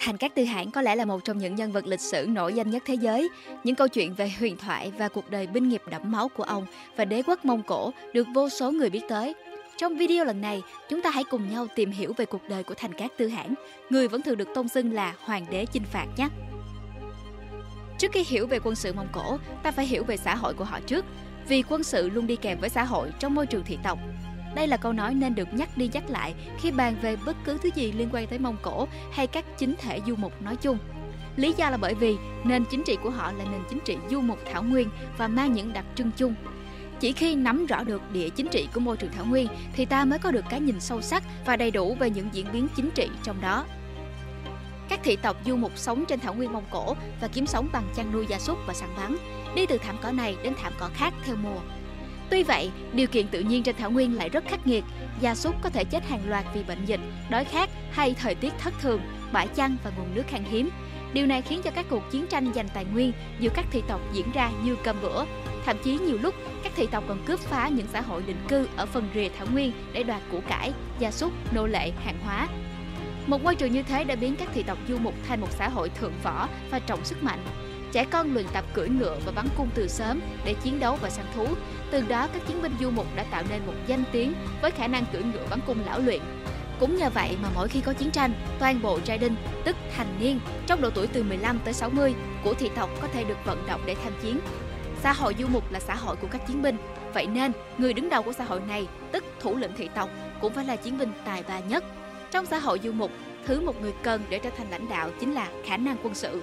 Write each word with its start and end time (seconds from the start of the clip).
Thành 0.00 0.16
Cát 0.16 0.34
Tư 0.34 0.44
Hãn 0.44 0.70
có 0.70 0.82
lẽ 0.82 0.96
là 0.96 1.04
một 1.04 1.24
trong 1.24 1.38
những 1.38 1.54
nhân 1.54 1.72
vật 1.72 1.86
lịch 1.86 2.00
sử 2.00 2.26
nổi 2.28 2.54
danh 2.54 2.70
nhất 2.70 2.82
thế 2.86 2.94
giới. 2.94 3.28
Những 3.64 3.74
câu 3.74 3.88
chuyện 3.88 4.14
về 4.14 4.32
huyền 4.38 4.56
thoại 4.56 4.92
và 4.98 5.08
cuộc 5.08 5.30
đời 5.30 5.46
binh 5.46 5.68
nghiệp 5.68 5.82
đẫm 5.90 6.02
máu 6.04 6.28
của 6.28 6.42
ông 6.42 6.66
và 6.96 7.04
đế 7.04 7.22
quốc 7.22 7.44
Mông 7.44 7.62
Cổ 7.62 7.92
được 8.12 8.26
vô 8.34 8.48
số 8.48 8.70
người 8.70 8.90
biết 8.90 9.02
tới. 9.08 9.34
Trong 9.76 9.96
video 9.96 10.24
lần 10.24 10.40
này, 10.40 10.62
chúng 10.88 11.02
ta 11.02 11.10
hãy 11.10 11.24
cùng 11.30 11.50
nhau 11.50 11.66
tìm 11.74 11.90
hiểu 11.90 12.12
về 12.16 12.26
cuộc 12.26 12.48
đời 12.48 12.62
của 12.62 12.74
Thành 12.74 12.92
Cát 12.92 13.16
Tư 13.16 13.28
Hãn, 13.28 13.54
người 13.90 14.08
vẫn 14.08 14.22
thường 14.22 14.36
được 14.36 14.48
tôn 14.54 14.68
xưng 14.68 14.92
là 14.92 15.14
Hoàng 15.20 15.46
đế 15.50 15.66
chinh 15.66 15.84
phạt 15.92 16.06
nhé. 16.16 16.28
Trước 17.98 18.12
khi 18.12 18.24
hiểu 18.28 18.46
về 18.46 18.58
quân 18.64 18.74
sự 18.74 18.92
Mông 18.92 19.08
Cổ, 19.12 19.38
ta 19.62 19.70
phải 19.70 19.86
hiểu 19.86 20.04
về 20.04 20.16
xã 20.16 20.34
hội 20.34 20.54
của 20.54 20.64
họ 20.64 20.80
trước, 20.86 21.04
vì 21.48 21.62
quân 21.62 21.82
sự 21.82 22.10
luôn 22.10 22.26
đi 22.26 22.36
kèm 22.36 22.60
với 22.60 22.70
xã 22.70 22.84
hội 22.84 23.10
trong 23.18 23.34
môi 23.34 23.46
trường 23.46 23.64
thị 23.64 23.78
tộc. 23.84 23.98
Đây 24.54 24.66
là 24.66 24.76
câu 24.76 24.92
nói 24.92 25.14
nên 25.14 25.34
được 25.34 25.54
nhắc 25.54 25.76
đi 25.76 25.90
nhắc 25.92 26.10
lại 26.10 26.34
khi 26.58 26.70
bàn 26.70 26.96
về 27.02 27.16
bất 27.16 27.36
cứ 27.44 27.58
thứ 27.62 27.70
gì 27.74 27.92
liên 27.92 28.08
quan 28.12 28.26
tới 28.26 28.38
Mông 28.38 28.56
Cổ 28.62 28.88
hay 29.12 29.26
các 29.26 29.44
chính 29.58 29.74
thể 29.78 30.00
du 30.06 30.14
mục 30.16 30.42
nói 30.42 30.56
chung. 30.56 30.78
Lý 31.36 31.54
do 31.56 31.70
là 31.70 31.76
bởi 31.76 31.94
vì 31.94 32.16
nền 32.44 32.64
chính 32.64 32.82
trị 32.82 32.96
của 33.02 33.10
họ 33.10 33.32
là 33.32 33.44
nền 33.44 33.60
chính 33.70 33.80
trị 33.84 33.96
du 34.10 34.20
mục 34.20 34.38
thảo 34.52 34.62
nguyên 34.62 34.88
và 35.18 35.28
mang 35.28 35.52
những 35.52 35.72
đặc 35.72 35.84
trưng 35.94 36.10
chung. 36.16 36.34
Chỉ 37.00 37.12
khi 37.12 37.34
nắm 37.34 37.66
rõ 37.66 37.84
được 37.84 38.02
địa 38.12 38.28
chính 38.28 38.48
trị 38.48 38.68
của 38.74 38.80
môi 38.80 38.96
trường 38.96 39.12
thảo 39.12 39.24
nguyên 39.24 39.48
thì 39.72 39.84
ta 39.84 40.04
mới 40.04 40.18
có 40.18 40.30
được 40.30 40.44
cái 40.50 40.60
nhìn 40.60 40.80
sâu 40.80 41.02
sắc 41.02 41.22
và 41.46 41.56
đầy 41.56 41.70
đủ 41.70 41.94
về 41.94 42.10
những 42.10 42.28
diễn 42.32 42.46
biến 42.52 42.68
chính 42.76 42.90
trị 42.90 43.08
trong 43.22 43.40
đó. 43.40 43.64
Các 44.88 45.00
thị 45.02 45.16
tộc 45.16 45.36
du 45.46 45.56
mục 45.56 45.72
sống 45.74 46.04
trên 46.08 46.20
thảo 46.20 46.34
nguyên 46.34 46.52
Mông 46.52 46.64
Cổ 46.70 46.96
và 47.20 47.28
kiếm 47.28 47.46
sống 47.46 47.68
bằng 47.72 47.92
chăn 47.96 48.12
nuôi 48.12 48.26
gia 48.28 48.38
súc 48.38 48.58
và 48.66 48.74
săn 48.74 48.88
bắn, 48.96 49.16
đi 49.54 49.66
từ 49.66 49.78
thảm 49.78 49.96
cỏ 50.02 50.12
này 50.12 50.36
đến 50.42 50.52
thảm 50.62 50.72
cỏ 50.78 50.90
khác 50.94 51.14
theo 51.24 51.36
mùa. 51.36 51.60
Tuy 52.30 52.42
vậy, 52.42 52.70
điều 52.92 53.06
kiện 53.06 53.28
tự 53.28 53.40
nhiên 53.40 53.62
trên 53.62 53.76
thảo 53.76 53.90
nguyên 53.90 54.16
lại 54.16 54.28
rất 54.28 54.44
khắc 54.48 54.66
nghiệt, 54.66 54.84
gia 55.20 55.34
súc 55.34 55.62
có 55.62 55.70
thể 55.70 55.84
chết 55.84 56.08
hàng 56.08 56.28
loạt 56.28 56.44
vì 56.54 56.62
bệnh 56.62 56.84
dịch, 56.84 57.00
đói 57.30 57.44
khát 57.44 57.70
hay 57.90 58.14
thời 58.14 58.34
tiết 58.34 58.52
thất 58.58 58.74
thường, 58.80 59.00
bãi 59.32 59.46
chăn 59.46 59.76
và 59.84 59.90
nguồn 59.96 60.14
nước 60.14 60.22
khan 60.28 60.44
hiếm. 60.44 60.70
Điều 61.12 61.26
này 61.26 61.42
khiến 61.42 61.60
cho 61.64 61.70
các 61.70 61.86
cuộc 61.90 62.02
chiến 62.10 62.26
tranh 62.26 62.52
giành 62.54 62.68
tài 62.68 62.84
nguyên 62.84 63.12
giữa 63.40 63.50
các 63.54 63.66
thị 63.70 63.82
tộc 63.88 64.00
diễn 64.12 64.32
ra 64.32 64.50
như 64.64 64.76
cơm 64.84 64.96
bữa. 65.02 65.24
Thậm 65.66 65.76
chí 65.84 65.98
nhiều 65.98 66.18
lúc, 66.22 66.34
các 66.62 66.72
thị 66.76 66.86
tộc 66.90 67.04
còn 67.08 67.24
cướp 67.26 67.40
phá 67.40 67.68
những 67.68 67.86
xã 67.92 68.00
hội 68.00 68.22
định 68.26 68.36
cư 68.48 68.68
ở 68.76 68.86
phần 68.86 69.08
rìa 69.14 69.28
thảo 69.38 69.46
nguyên 69.52 69.72
để 69.92 70.02
đoạt 70.02 70.22
của 70.30 70.40
cải, 70.48 70.72
gia 70.98 71.10
súc, 71.10 71.32
nô 71.54 71.66
lệ, 71.66 71.92
hàng 72.04 72.18
hóa. 72.24 72.48
Một 73.26 73.44
môi 73.44 73.54
trường 73.54 73.72
như 73.72 73.82
thế 73.82 74.04
đã 74.04 74.14
biến 74.14 74.36
các 74.36 74.48
thị 74.54 74.62
tộc 74.62 74.78
du 74.88 74.98
mục 74.98 75.14
thành 75.28 75.40
một 75.40 75.50
xã 75.50 75.68
hội 75.68 75.88
thượng 75.88 76.12
võ 76.22 76.48
và 76.70 76.78
trọng 76.78 77.04
sức 77.04 77.22
mạnh. 77.22 77.40
Trẻ 77.92 78.04
con 78.10 78.34
luyện 78.34 78.46
tập 78.52 78.64
cưỡi 78.74 78.88
ngựa 78.88 79.16
và 79.26 79.32
bắn 79.32 79.46
cung 79.56 79.68
từ 79.74 79.88
sớm 79.88 80.20
để 80.44 80.54
chiến 80.54 80.80
đấu 80.80 80.96
và 81.02 81.10
săn 81.10 81.24
thú. 81.34 81.46
Từ 81.90 82.00
đó 82.08 82.28
các 82.32 82.46
chiến 82.46 82.62
binh 82.62 82.72
du 82.80 82.90
mục 82.90 83.06
đã 83.16 83.24
tạo 83.30 83.42
nên 83.50 83.66
một 83.66 83.74
danh 83.86 84.04
tiếng 84.12 84.34
với 84.62 84.70
khả 84.70 84.86
năng 84.86 85.04
cưỡi 85.12 85.22
ngựa 85.22 85.46
bắn 85.50 85.60
cung 85.66 85.78
lão 85.86 86.00
luyện. 86.00 86.20
Cũng 86.80 86.96
nhờ 86.96 87.10
vậy 87.10 87.36
mà 87.42 87.48
mỗi 87.54 87.68
khi 87.68 87.80
có 87.80 87.92
chiến 87.92 88.10
tranh, 88.10 88.32
toàn 88.58 88.82
bộ 88.82 89.00
trai 89.00 89.18
đinh, 89.18 89.36
tức 89.64 89.76
thành 89.96 90.06
niên, 90.20 90.40
trong 90.66 90.82
độ 90.82 90.90
tuổi 90.90 91.06
từ 91.06 91.22
15 91.22 91.58
tới 91.64 91.74
60 91.74 92.14
của 92.44 92.54
thị 92.54 92.70
tộc 92.76 92.90
có 93.02 93.08
thể 93.12 93.24
được 93.24 93.38
vận 93.44 93.66
động 93.66 93.80
để 93.86 93.96
tham 94.04 94.12
chiến. 94.22 94.40
Xã 95.02 95.12
hội 95.12 95.34
du 95.38 95.46
mục 95.46 95.72
là 95.72 95.80
xã 95.80 95.94
hội 95.94 96.16
của 96.16 96.28
các 96.30 96.46
chiến 96.46 96.62
binh, 96.62 96.76
vậy 97.14 97.26
nên 97.26 97.52
người 97.78 97.92
đứng 97.92 98.08
đầu 98.08 98.22
của 98.22 98.32
xã 98.32 98.44
hội 98.44 98.60
này, 98.68 98.88
tức 99.12 99.24
thủ 99.40 99.56
lĩnh 99.56 99.72
thị 99.76 99.88
tộc, 99.94 100.10
cũng 100.40 100.52
phải 100.52 100.64
là 100.64 100.76
chiến 100.76 100.98
binh 100.98 101.12
tài 101.24 101.42
ba 101.42 101.60
nhất. 101.60 101.84
Trong 102.30 102.46
xã 102.46 102.58
hội 102.58 102.80
du 102.84 102.92
mục, 102.92 103.10
thứ 103.46 103.60
một 103.60 103.80
người 103.80 103.92
cần 104.02 104.22
để 104.28 104.38
trở 104.38 104.50
thành 104.56 104.70
lãnh 104.70 104.88
đạo 104.88 105.10
chính 105.20 105.34
là 105.34 105.48
khả 105.66 105.76
năng 105.76 105.96
quân 106.02 106.14
sự. 106.14 106.42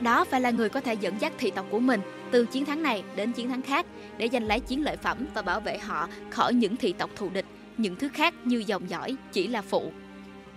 Đó 0.00 0.24
phải 0.24 0.40
là 0.40 0.50
người 0.50 0.68
có 0.68 0.80
thể 0.80 0.94
dẫn 0.94 1.20
dắt 1.20 1.32
thị 1.38 1.50
tộc 1.50 1.66
của 1.70 1.80
mình 1.80 2.00
từ 2.30 2.46
chiến 2.46 2.64
thắng 2.64 2.82
này 2.82 3.02
đến 3.16 3.32
chiến 3.32 3.48
thắng 3.48 3.62
khác 3.62 3.86
để 4.18 4.28
giành 4.32 4.46
lấy 4.46 4.60
chiến 4.60 4.84
lợi 4.84 4.96
phẩm 4.96 5.26
và 5.34 5.42
bảo 5.42 5.60
vệ 5.60 5.78
họ 5.78 6.08
khỏi 6.30 6.54
những 6.54 6.76
thị 6.76 6.92
tộc 6.92 7.10
thù 7.16 7.30
địch, 7.30 7.46
những 7.76 7.96
thứ 7.96 8.08
khác 8.08 8.34
như 8.44 8.64
dòng 8.66 8.90
dõi 8.90 9.16
chỉ 9.32 9.48
là 9.48 9.62
phụ. 9.62 9.92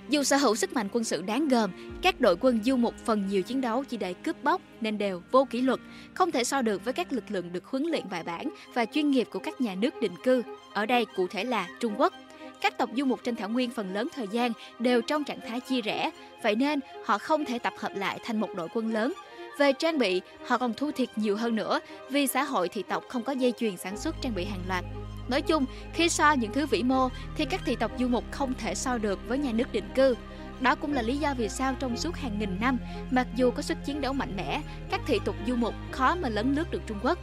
Dù 0.09 0.23
sở 0.23 0.38
hữu 0.38 0.56
sức 0.56 0.73
mạnh 0.73 0.88
quân 0.92 1.03
sự 1.03 1.22
đáng 1.22 1.48
gờm, 1.48 1.72
các 2.02 2.22
đội 2.22 2.36
quân 2.36 2.64
du 2.64 2.75
mục 2.75 2.95
phần 3.06 3.28
nhiều 3.28 3.42
chiến 3.42 3.61
đấu 3.61 3.83
chỉ 3.83 3.98
để 3.98 4.14
cướp 4.14 4.44
bóc 4.44 4.61
nên 4.81 4.98
đều 4.98 5.22
vô 5.31 5.45
kỷ 5.45 5.61
luật, 5.61 5.80
không 6.14 6.31
thể 6.31 6.44
so 6.44 6.61
được 6.61 6.86
với 6.86 6.94
các 6.94 7.14
lực 7.14 7.23
lượng 7.30 7.53
được 7.53 7.66
huấn 7.66 7.83
luyện 7.83 8.09
bài 8.09 8.23
bản 8.23 8.50
và 8.73 8.86
chuyên 8.86 9.11
nghiệp 9.11 9.28
của 9.31 9.39
các 9.39 9.61
nhà 9.61 9.76
nước 9.76 10.02
định 10.02 10.15
cư, 10.23 10.44
ở 10.73 10.86
đây 10.86 11.05
cụ 11.15 11.27
thể 11.27 11.44
là 11.44 11.67
Trung 11.80 11.94
Quốc. 11.98 12.14
Các 12.61 12.77
tộc 12.77 12.89
du 12.98 13.05
mục 13.05 13.20
trên 13.23 13.36
thảo 13.36 13.49
nguyên 13.49 13.70
phần 13.70 13.94
lớn 13.94 14.08
thời 14.15 14.27
gian 14.27 14.52
đều 14.80 15.02
trong 15.02 15.23
trạng 15.23 15.39
thái 15.48 15.60
chia 15.60 15.82
rẽ, 15.82 16.11
vậy 16.44 16.55
nên 16.55 16.80
họ 17.05 17.17
không 17.17 17.45
thể 17.45 17.60
tập 17.60 17.73
hợp 17.77 17.92
lại 17.95 18.20
thành 18.26 18.39
một 18.39 18.49
đội 18.55 18.67
quân 18.73 18.94
lớn. 18.94 19.14
Về 19.61 19.73
trang 19.73 19.98
bị, 19.98 20.22
họ 20.48 20.58
còn 20.58 20.73
thu 20.73 20.92
thiệt 20.92 21.10
nhiều 21.16 21.38
hơn 21.38 21.55
nữa 21.55 21.80
vì 22.10 22.27
xã 22.27 22.44
hội 22.44 22.70
thị 22.70 22.83
tộc 22.89 23.04
không 23.10 23.23
có 23.23 23.33
dây 23.33 23.54
chuyền 23.58 23.77
sản 23.77 23.98
xuất 23.98 24.16
trang 24.22 24.36
bị 24.36 24.45
hàng 24.45 24.61
loạt. 24.67 24.86
Nói 25.27 25.42
chung, 25.42 25.66
khi 25.94 26.10
so 26.10 26.32
những 26.32 26.54
thứ 26.54 26.66
vĩ 26.66 26.83
mô 26.83 27.10
thì 27.38 27.45
các 27.45 27.61
thị 27.66 27.76
tộc 27.76 27.92
du 28.00 28.08
mục 28.08 28.23
không 28.32 28.54
thể 28.54 28.76
so 28.76 28.98
được 28.98 29.20
với 29.27 29.38
nhà 29.38 29.52
nước 29.52 29.71
định 29.71 29.89
cư. 29.95 30.16
Đó 30.60 30.76
cũng 30.76 30.94
là 30.94 31.02
lý 31.02 31.17
do 31.17 31.33
vì 31.38 31.50
sao 31.50 31.76
trong 31.80 31.98
suốt 31.98 32.16
hàng 32.16 32.39
nghìn 32.39 32.58
năm, 32.61 32.77
mặc 33.11 33.27
dù 33.36 33.52
có 33.52 33.61
sức 33.61 33.77
chiến 33.86 34.02
đấu 34.02 34.14
mạnh 34.14 34.36
mẽ, 34.36 34.61
các 34.89 35.02
thị 35.08 35.20
tộc 35.26 35.36
du 35.48 35.55
mục 35.55 35.73
khó 35.92 36.16
mà 36.16 36.30
lấn 36.30 36.55
lướt 36.55 36.71
được 36.71 36.82
Trung 36.88 37.00
Quốc. 37.04 37.20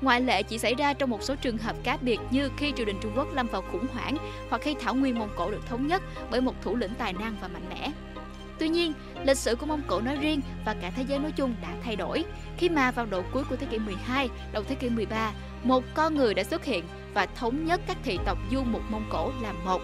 Ngoại 0.00 0.20
lệ 0.20 0.42
chỉ 0.42 0.58
xảy 0.58 0.74
ra 0.74 0.92
trong 0.94 1.10
một 1.10 1.22
số 1.22 1.34
trường 1.34 1.58
hợp 1.58 1.76
cá 1.84 1.96
biệt 1.96 2.18
như 2.30 2.50
khi 2.56 2.72
triều 2.76 2.86
đình 2.86 2.96
Trung 3.02 3.12
Quốc 3.16 3.34
lâm 3.34 3.46
vào 3.46 3.62
khủng 3.72 3.86
hoảng 3.92 4.16
hoặc 4.50 4.62
khi 4.62 4.74
thảo 4.80 4.94
nguyên 4.94 5.18
Mông 5.18 5.30
Cổ 5.36 5.50
được 5.50 5.66
thống 5.68 5.86
nhất 5.86 6.02
bởi 6.30 6.40
một 6.40 6.54
thủ 6.62 6.76
lĩnh 6.76 6.94
tài 6.98 7.12
năng 7.12 7.36
và 7.40 7.48
mạnh 7.48 7.68
mẽ. 7.70 7.92
Tuy 8.58 8.68
nhiên, 8.68 8.92
lịch 9.24 9.36
sử 9.36 9.56
của 9.56 9.66
Mông 9.66 9.82
Cổ 9.86 10.00
nói 10.00 10.16
riêng 10.16 10.40
và 10.64 10.74
cả 10.80 10.90
thế 10.96 11.04
giới 11.08 11.18
nói 11.18 11.32
chung 11.32 11.54
đã 11.62 11.68
thay 11.84 11.96
đổi 11.96 12.24
khi 12.56 12.68
mà 12.68 12.90
vào 12.90 13.06
độ 13.06 13.22
cuối 13.32 13.44
của 13.50 13.56
thế 13.56 13.66
kỷ 13.70 13.78
12, 13.78 14.28
đầu 14.52 14.62
thế 14.68 14.74
kỷ 14.74 14.88
13, 14.90 15.32
một 15.62 15.84
con 15.94 16.14
người 16.14 16.34
đã 16.34 16.44
xuất 16.44 16.64
hiện 16.64 16.84
và 17.14 17.26
thống 17.26 17.64
nhất 17.64 17.80
các 17.86 17.96
thị 18.04 18.18
tộc 18.26 18.38
du 18.52 18.62
mục 18.62 18.82
Mông 18.90 19.08
Cổ 19.10 19.32
làm 19.42 19.64
một. 19.64 19.82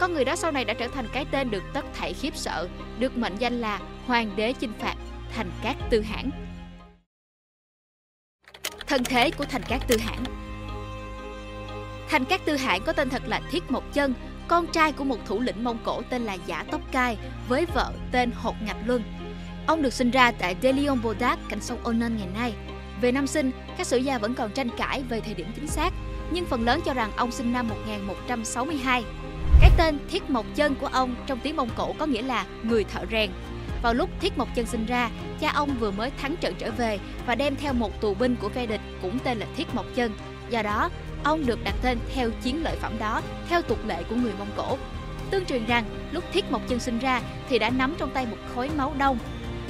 Con 0.00 0.14
người 0.14 0.24
đó 0.24 0.36
sau 0.36 0.52
này 0.52 0.64
đã 0.64 0.74
trở 0.74 0.88
thành 0.88 1.06
cái 1.12 1.26
tên 1.30 1.50
được 1.50 1.62
tất 1.74 1.84
thảy 1.94 2.12
khiếp 2.12 2.36
sợ, 2.36 2.68
được 2.98 3.16
mệnh 3.16 3.36
danh 3.38 3.60
là 3.60 3.80
Hoàng 4.06 4.36
đế 4.36 4.52
chinh 4.52 4.72
phạt, 4.78 4.94
Thành 5.34 5.50
Cát 5.62 5.76
Tư 5.90 6.00
Hãn. 6.00 6.30
Thân 8.86 9.04
thế 9.04 9.30
của 9.30 9.44
Thành 9.44 9.62
Cát 9.62 9.88
Tư 9.88 9.96
Hãn 9.98 10.24
Thành 12.08 12.24
Cát 12.24 12.44
Tư 12.44 12.56
Hãn 12.56 12.82
có 12.84 12.92
tên 12.92 13.08
thật 13.08 13.22
là 13.26 13.40
Thiết 13.50 13.70
Mộc 13.70 13.92
Chân, 13.92 14.14
con 14.48 14.66
trai 14.66 14.92
của 14.92 15.04
một 15.04 15.18
thủ 15.26 15.40
lĩnh 15.40 15.64
Mông 15.64 15.78
Cổ 15.84 16.02
tên 16.10 16.22
là 16.22 16.36
Giả 16.46 16.64
tóc 16.70 16.80
Cai 16.92 17.18
với 17.48 17.66
vợ 17.66 17.92
tên 18.12 18.30
Hột 18.34 18.54
Ngạch 18.66 18.76
Luân. 18.86 19.02
Ông 19.66 19.82
được 19.82 19.92
sinh 19.92 20.10
ra 20.10 20.32
tại 20.32 20.56
Delion 20.62 21.02
Bodak, 21.02 21.38
cạnh 21.48 21.60
sông 21.60 21.84
Onan 21.84 22.16
ngày 22.16 22.28
nay. 22.34 22.54
Về 23.00 23.12
năm 23.12 23.26
sinh, 23.26 23.50
các 23.78 23.86
sử 23.86 23.96
gia 23.96 24.18
vẫn 24.18 24.34
còn 24.34 24.50
tranh 24.52 24.68
cãi 24.78 25.02
về 25.08 25.20
thời 25.20 25.34
điểm 25.34 25.46
chính 25.54 25.66
xác, 25.66 25.92
nhưng 26.30 26.46
phần 26.46 26.64
lớn 26.64 26.80
cho 26.84 26.94
rằng 26.94 27.10
ông 27.16 27.32
sinh 27.32 27.52
năm 27.52 27.68
1162. 27.68 29.04
Cái 29.60 29.70
tên 29.76 29.98
Thiết 30.10 30.30
Mộc 30.30 30.46
Chân 30.54 30.74
của 30.74 30.86
ông 30.86 31.14
trong 31.26 31.38
tiếng 31.42 31.56
Mông 31.56 31.68
Cổ 31.76 31.94
có 31.98 32.06
nghĩa 32.06 32.22
là 32.22 32.46
người 32.62 32.84
thợ 32.84 33.04
rèn. 33.10 33.30
Vào 33.82 33.94
lúc 33.94 34.10
Thiết 34.20 34.38
Mộc 34.38 34.48
Chân 34.54 34.66
sinh 34.66 34.86
ra, 34.86 35.10
cha 35.40 35.52
ông 35.54 35.76
vừa 35.80 35.90
mới 35.90 36.10
thắng 36.10 36.36
trận 36.36 36.54
trở 36.58 36.70
về 36.70 36.98
và 37.26 37.34
đem 37.34 37.56
theo 37.56 37.72
một 37.72 38.00
tù 38.00 38.14
binh 38.14 38.36
của 38.36 38.48
phe 38.48 38.66
địch 38.66 38.80
cũng 39.02 39.18
tên 39.18 39.38
là 39.38 39.46
Thiết 39.56 39.74
Mộc 39.74 39.86
Chân. 39.94 40.12
Do 40.50 40.62
đó, 40.62 40.90
ông 41.24 41.46
được 41.46 41.64
đặt 41.64 41.74
tên 41.82 41.98
theo 42.14 42.30
chiến 42.42 42.62
lợi 42.62 42.76
phẩm 42.76 42.92
đó, 42.98 43.22
theo 43.48 43.62
tục 43.62 43.78
lệ 43.86 44.02
của 44.08 44.16
người 44.16 44.32
Mông 44.38 44.50
Cổ. 44.56 44.78
Tương 45.30 45.44
truyền 45.44 45.66
rằng, 45.66 45.84
lúc 46.12 46.24
Thiết 46.32 46.50
Mộc 46.50 46.68
Chân 46.68 46.80
sinh 46.80 46.98
ra 46.98 47.20
thì 47.48 47.58
đã 47.58 47.70
nắm 47.70 47.94
trong 47.98 48.10
tay 48.10 48.26
một 48.26 48.36
khối 48.54 48.70
máu 48.76 48.92
đông, 48.98 49.18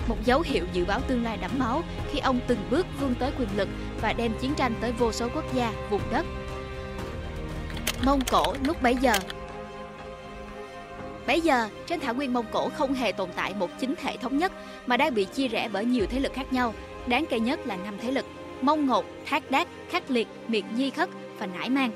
một 0.08 0.16
dấu 0.24 0.40
hiệu 0.40 0.64
dự 0.72 0.84
báo 0.84 1.00
tương 1.00 1.24
lai 1.24 1.36
đẫm 1.36 1.50
máu 1.58 1.82
khi 2.12 2.18
ông 2.18 2.40
từng 2.46 2.58
bước 2.70 2.86
vươn 3.00 3.14
tới 3.14 3.30
quyền 3.38 3.48
lực 3.56 3.68
và 4.00 4.12
đem 4.12 4.32
chiến 4.40 4.54
tranh 4.54 4.74
tới 4.80 4.92
vô 4.92 5.12
số 5.12 5.28
quốc 5.34 5.54
gia, 5.54 5.72
vùng 5.90 6.02
đất. 6.12 6.26
Mông 8.04 8.20
Cổ 8.30 8.54
lúc 8.64 8.82
bấy 8.82 8.96
giờ 8.96 9.14
Bấy 11.26 11.40
giờ, 11.40 11.68
trên 11.86 12.00
thảo 12.00 12.14
nguyên 12.14 12.32
Mông 12.32 12.46
Cổ 12.52 12.68
không 12.68 12.94
hề 12.94 13.12
tồn 13.12 13.28
tại 13.36 13.54
một 13.54 13.70
chính 13.80 13.94
thể 13.96 14.16
thống 14.16 14.38
nhất 14.38 14.52
mà 14.86 14.96
đang 14.96 15.14
bị 15.14 15.24
chia 15.24 15.48
rẽ 15.48 15.68
bởi 15.72 15.84
nhiều 15.84 16.06
thế 16.10 16.20
lực 16.20 16.32
khác 16.34 16.52
nhau. 16.52 16.74
Đáng 17.06 17.24
kể 17.30 17.40
nhất 17.40 17.66
là 17.66 17.76
năm 17.76 17.94
thế 18.02 18.10
lực: 18.10 18.26
Mông 18.60 18.86
Ngột, 18.86 19.04
Thác 19.26 19.50
Đát, 19.50 19.68
Khắc 19.90 20.10
Liệt, 20.10 20.28
Miệt 20.48 20.64
Nhi 20.76 20.90
Khất 20.90 21.08
và 21.42 21.58
Nải 21.58 21.70
Mang. 21.70 21.90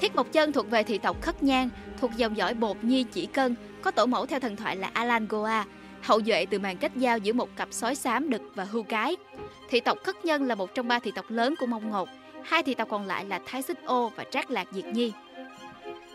Thiết 0.00 0.16
Mộc 0.16 0.32
Chân 0.32 0.52
thuộc 0.52 0.70
về 0.70 0.82
thị 0.82 0.98
tộc 0.98 1.22
Khất 1.22 1.42
Nhang, 1.42 1.68
thuộc 2.00 2.10
dòng 2.16 2.36
dõi 2.36 2.54
Bột 2.54 2.76
Nhi 2.82 3.04
Chỉ 3.12 3.26
Cân, 3.26 3.54
có 3.82 3.90
tổ 3.90 4.06
mẫu 4.06 4.26
theo 4.26 4.40
thần 4.40 4.56
thoại 4.56 4.76
là 4.76 4.90
Alan 4.92 5.26
Goa, 5.28 5.64
hậu 6.02 6.22
duệ 6.22 6.46
từ 6.46 6.58
màn 6.58 6.76
kết 6.76 6.92
giao 6.96 7.18
giữa 7.18 7.32
một 7.32 7.56
cặp 7.56 7.68
sói 7.70 7.94
xám 7.94 8.30
đực 8.30 8.42
và 8.54 8.64
hưu 8.64 8.82
cái. 8.82 9.16
Thị 9.70 9.80
tộc 9.80 9.98
Khất 10.04 10.24
Nhân 10.24 10.46
là 10.46 10.54
một 10.54 10.74
trong 10.74 10.88
ba 10.88 10.98
thị 10.98 11.12
tộc 11.14 11.24
lớn 11.28 11.54
của 11.60 11.66
Mông 11.66 11.90
Ngột, 11.90 12.08
hai 12.42 12.62
thị 12.62 12.74
tộc 12.74 12.88
còn 12.90 13.06
lại 13.06 13.24
là 13.24 13.40
Thái 13.46 13.62
Xích 13.62 13.84
Ô 13.84 14.12
và 14.16 14.24
Trác 14.30 14.50
Lạc 14.50 14.68
Diệt 14.72 14.84
Nhi. 14.84 15.12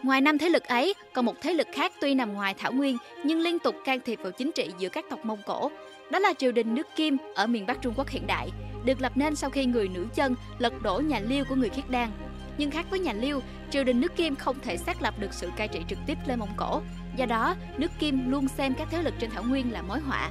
Ngoài 0.03 0.21
năm 0.21 0.37
thế 0.37 0.49
lực 0.49 0.63
ấy, 0.63 0.93
còn 1.13 1.25
một 1.25 1.35
thế 1.41 1.53
lực 1.53 1.67
khác 1.73 1.93
tuy 2.01 2.13
nằm 2.13 2.33
ngoài 2.33 2.53
Thảo 2.53 2.71
Nguyên 2.71 2.97
nhưng 3.23 3.39
liên 3.39 3.59
tục 3.59 3.75
can 3.85 3.99
thiệp 4.05 4.19
vào 4.21 4.31
chính 4.31 4.51
trị 4.51 4.69
giữa 4.79 4.89
các 4.89 5.05
tộc 5.09 5.25
Mông 5.25 5.39
Cổ. 5.45 5.71
Đó 6.09 6.19
là 6.19 6.33
triều 6.33 6.51
đình 6.51 6.75
nước 6.75 6.87
Kim 6.95 7.17
ở 7.35 7.47
miền 7.47 7.65
Bắc 7.65 7.81
Trung 7.81 7.93
Quốc 7.97 8.09
hiện 8.09 8.27
đại, 8.27 8.49
được 8.85 9.01
lập 9.01 9.11
nên 9.15 9.35
sau 9.35 9.49
khi 9.49 9.65
người 9.65 9.87
nữ 9.87 10.07
chân 10.15 10.35
lật 10.59 10.81
đổ 10.81 10.99
nhà 10.99 11.19
Liêu 11.19 11.45
của 11.49 11.55
người 11.55 11.69
Khiết 11.69 11.89
Đan. 11.89 12.09
Nhưng 12.57 12.71
khác 12.71 12.85
với 12.89 12.99
nhà 12.99 13.13
Liêu, 13.13 13.41
triều 13.69 13.83
đình 13.83 14.01
nước 14.01 14.15
Kim 14.15 14.35
không 14.35 14.59
thể 14.59 14.77
xác 14.77 15.01
lập 15.01 15.13
được 15.19 15.33
sự 15.33 15.49
cai 15.57 15.67
trị 15.67 15.79
trực 15.87 15.99
tiếp 16.05 16.17
lên 16.25 16.39
Mông 16.39 16.53
Cổ. 16.57 16.81
Do 17.15 17.25
đó, 17.25 17.55
nước 17.77 17.91
Kim 17.99 18.31
luôn 18.31 18.47
xem 18.47 18.73
các 18.73 18.87
thế 18.91 19.03
lực 19.03 19.13
trên 19.19 19.29
Thảo 19.29 19.43
Nguyên 19.43 19.71
là 19.71 19.81
mối 19.81 19.99
họa. 19.99 20.29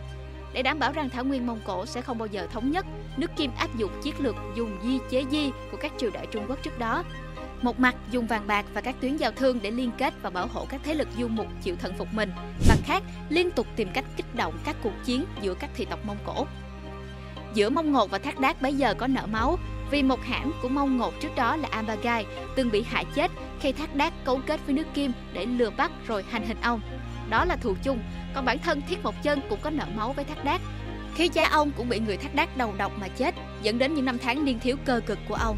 Để 0.53 0.63
đảm 0.63 0.79
bảo 0.79 0.93
rằng 0.93 1.11
Thảo 1.11 1.25
Nguyên 1.25 1.47
Mông 1.47 1.61
Cổ 1.65 1.87
sẽ 1.87 2.01
không 2.01 2.19
bao 2.19 2.27
giờ 2.27 2.47
thống 2.53 2.71
nhất, 2.71 2.87
nước 3.17 3.31
Kim 3.37 3.51
áp 3.57 3.77
dụng 3.79 3.91
chiến 4.03 4.15
lược 4.19 4.35
dùng 4.57 4.79
di 4.85 4.99
chế 5.11 5.25
di 5.31 5.51
của 5.71 5.77
các 5.81 5.93
triều 5.99 6.11
đại 6.11 6.27
Trung 6.27 6.45
Quốc 6.49 6.59
trước 6.63 6.79
đó. 6.79 7.05
Một 7.63 7.81
mặt 7.81 7.95
dùng 8.11 8.27
vàng 8.27 8.47
bạc 8.47 8.67
và 8.75 8.81
các 8.81 8.95
tuyến 9.01 9.17
giao 9.17 9.31
thương 9.31 9.59
để 9.63 9.71
liên 9.71 9.91
kết 9.99 10.15
và 10.23 10.31
bảo 10.31 10.47
hộ 10.47 10.67
các 10.69 10.81
thế 10.85 10.95
lực 10.95 11.09
du 11.19 11.29
mục 11.29 11.47
chịu 11.63 11.77
thần 11.77 11.93
phục 11.99 12.09
mình, 12.13 12.31
mặt 12.69 12.79
khác 12.85 13.03
liên 13.29 13.51
tục 13.51 13.67
tìm 13.77 13.89
cách 13.95 14.05
kích 14.17 14.35
động 14.35 14.59
các 14.65 14.77
cuộc 14.83 14.93
chiến 15.05 15.25
giữa 15.43 15.55
các 15.55 15.71
thị 15.75 15.85
tộc 15.85 16.07
Mông 16.07 16.19
Cổ. 16.27 16.47
Giữa 17.55 17.71
Mông 17.71 17.93
Ngột 17.93 18.11
và 18.11 18.19
Thác 18.19 18.41
Đát 18.41 18.63
bấy 18.63 18.75
giờ 18.75 18.95
có 18.95 19.07
nợ 19.07 19.27
máu, 19.27 19.59
vì 19.91 20.03
một 20.03 20.23
hãng 20.23 20.53
của 20.63 20.69
Mông 20.69 20.97
Ngột 20.97 21.21
trước 21.21 21.35
đó 21.37 21.57
là 21.57 21.69
Ambagai 21.71 22.27
từng 22.57 22.71
bị 22.71 22.83
hại 22.83 23.05
chết 23.15 23.31
khi 23.61 23.73
Thác 23.73 23.95
Đát 23.95 24.13
cấu 24.25 24.41
kết 24.47 24.61
với 24.67 24.75
nước 24.75 24.87
Kim 24.95 25.13
để 25.33 25.47
lừa 25.47 25.71
bắt 25.71 25.91
rồi 26.07 26.25
hành 26.31 26.47
hình 26.47 26.61
ông. 26.63 26.81
Đó 27.31 27.45
là 27.45 27.57
thù 27.57 27.75
chung, 27.83 27.99
còn 28.35 28.45
bản 28.45 28.59
thân 28.59 28.83
Thiết 28.89 29.03
Mộc 29.03 29.15
Chân 29.23 29.41
cũng 29.49 29.59
có 29.63 29.71
nợ 29.71 29.85
máu 29.97 30.13
với 30.13 30.25
Thác 30.25 30.45
Đát. 30.45 30.61
Khi 31.15 31.29
cha 31.29 31.49
ông 31.51 31.71
cũng 31.77 31.89
bị 31.89 31.99
người 31.99 32.17
Thác 32.17 32.35
Đát 32.35 32.57
đầu 32.57 32.75
độc 32.79 32.93
mà 33.01 33.09
chết, 33.09 33.35
dẫn 33.63 33.79
đến 33.79 33.95
những 33.95 34.05
năm 34.05 34.19
tháng 34.19 34.45
niên 34.45 34.59
thiếu 34.59 34.77
cơ 34.85 35.01
cực 35.07 35.19
của 35.29 35.35
ông. 35.35 35.57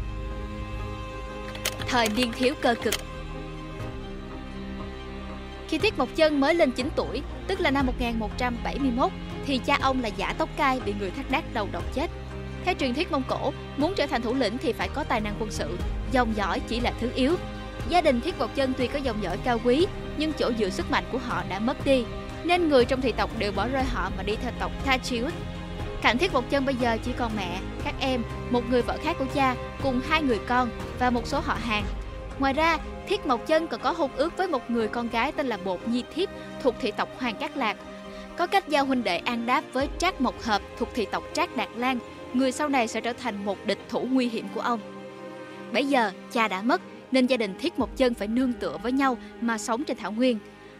Thời 1.87 2.09
niên 2.09 2.31
thiếu 2.31 2.53
cơ 2.61 2.75
cực 2.83 2.93
Khi 5.67 5.77
Thiết 5.77 5.97
Mộc 5.97 6.09
Chân 6.15 6.39
mới 6.39 6.55
lên 6.55 6.71
9 6.71 6.89
tuổi, 6.95 7.21
tức 7.47 7.59
là 7.59 7.71
năm 7.71 7.85
1171, 7.85 9.11
thì 9.45 9.57
cha 9.57 9.77
ông 9.81 10.01
là 10.01 10.07
giả 10.07 10.33
tóc 10.37 10.49
cai 10.57 10.79
bị 10.85 10.93
người 10.99 11.11
Thác 11.11 11.31
Đát 11.31 11.53
đầu 11.53 11.67
độc 11.71 11.83
chết. 11.93 12.11
Theo 12.65 12.73
truyền 12.79 12.93
thuyết 12.93 13.11
Mông 13.11 13.23
Cổ, 13.27 13.53
muốn 13.77 13.93
trở 13.95 14.07
thành 14.07 14.21
thủ 14.21 14.33
lĩnh 14.33 14.57
thì 14.57 14.73
phải 14.73 14.89
có 14.93 15.03
tài 15.03 15.21
năng 15.21 15.35
quân 15.39 15.51
sự, 15.51 15.77
dòng 16.11 16.35
dõi 16.35 16.61
chỉ 16.67 16.79
là 16.79 16.93
thứ 17.01 17.09
yếu. 17.15 17.35
Gia 17.89 18.01
đình 18.01 18.21
Thiết 18.21 18.39
Mộc 18.39 18.55
Chân 18.55 18.73
tuy 18.77 18.87
có 18.87 18.99
dòng 18.99 19.23
dõi 19.23 19.37
cao 19.43 19.59
quý, 19.63 19.87
nhưng 20.17 20.33
chỗ 20.33 20.51
dựa 20.59 20.69
sức 20.69 20.91
mạnh 20.91 21.03
của 21.11 21.17
họ 21.17 21.43
đã 21.49 21.59
mất 21.59 21.85
đi, 21.85 22.05
nên 22.43 22.69
người 22.69 22.85
trong 22.85 23.01
thị 23.01 23.11
tộc 23.11 23.29
đều 23.37 23.51
bỏ 23.51 23.67
rơi 23.67 23.83
họ 23.83 24.09
mà 24.17 24.23
đi 24.23 24.35
theo 24.35 24.51
tộc 24.59 24.71
Tachiut. 24.85 25.33
Cạnh 26.01 26.17
Thiết 26.17 26.33
Mộc 26.33 26.49
Chân 26.49 26.65
bây 26.65 26.75
giờ 26.75 26.97
chỉ 27.03 27.11
còn 27.17 27.31
mẹ, 27.35 27.59
các 27.83 27.95
em, 27.99 28.23
một 28.49 28.69
người 28.69 28.81
vợ 28.81 28.97
khác 29.03 29.15
của 29.19 29.25
cha 29.33 29.55
cùng 29.83 30.01
hai 30.09 30.21
người 30.21 30.39
con 30.47 30.69
và 30.99 31.09
một 31.09 31.27
số 31.27 31.39
họ 31.39 31.57
hàng. 31.61 31.83
Ngoài 32.39 32.53
ra, 32.53 32.77
Thiết 33.07 33.25
Mộc 33.25 33.47
Chân 33.47 33.67
còn 33.67 33.79
có 33.79 33.91
hôn 33.91 34.11
ước 34.15 34.37
với 34.37 34.47
một 34.47 34.69
người 34.69 34.87
con 34.87 35.09
gái 35.09 35.31
tên 35.31 35.47
là 35.47 35.57
Bột 35.65 35.87
Nhi 35.87 36.03
Thiếp 36.15 36.29
thuộc 36.63 36.75
thị 36.81 36.91
tộc 36.91 37.09
Hoàng 37.19 37.35
Cát 37.35 37.57
Lạc. 37.57 37.77
Có 38.37 38.47
cách 38.47 38.69
giao 38.69 38.85
huynh 38.85 39.03
đệ 39.03 39.17
an 39.17 39.45
đáp 39.45 39.63
với 39.73 39.89
Trác 39.97 40.21
Mộc 40.21 40.41
Hợp 40.41 40.61
thuộc 40.77 40.89
thị 40.93 41.07
tộc 41.11 41.23
Trác 41.33 41.57
Đạt 41.57 41.69
Lan, 41.75 41.99
người 42.33 42.51
sau 42.51 42.69
này 42.69 42.87
sẽ 42.87 43.01
trở 43.01 43.13
thành 43.13 43.45
một 43.45 43.57
địch 43.65 43.79
thủ 43.89 44.07
nguy 44.11 44.27
hiểm 44.27 44.45
của 44.55 44.61
ông. 44.61 44.79
Bây 45.73 45.85
giờ, 45.85 46.11
cha 46.31 46.47
đã 46.47 46.61
mất, 46.61 46.81
nên 47.11 47.27
gia 47.27 47.37
đình 47.37 47.53
Thiết 47.59 47.79
Mộc 47.79 47.97
Chân 47.97 48.13
phải 48.13 48.27
nương 48.27 48.53
tựa 48.53 48.77
với 48.83 48.91
nhau 48.91 49.17
mà 49.41 49.57
sống 49.57 49.83
trên 49.83 49.97
thảo 49.97 50.11
nguyên. 50.11 50.39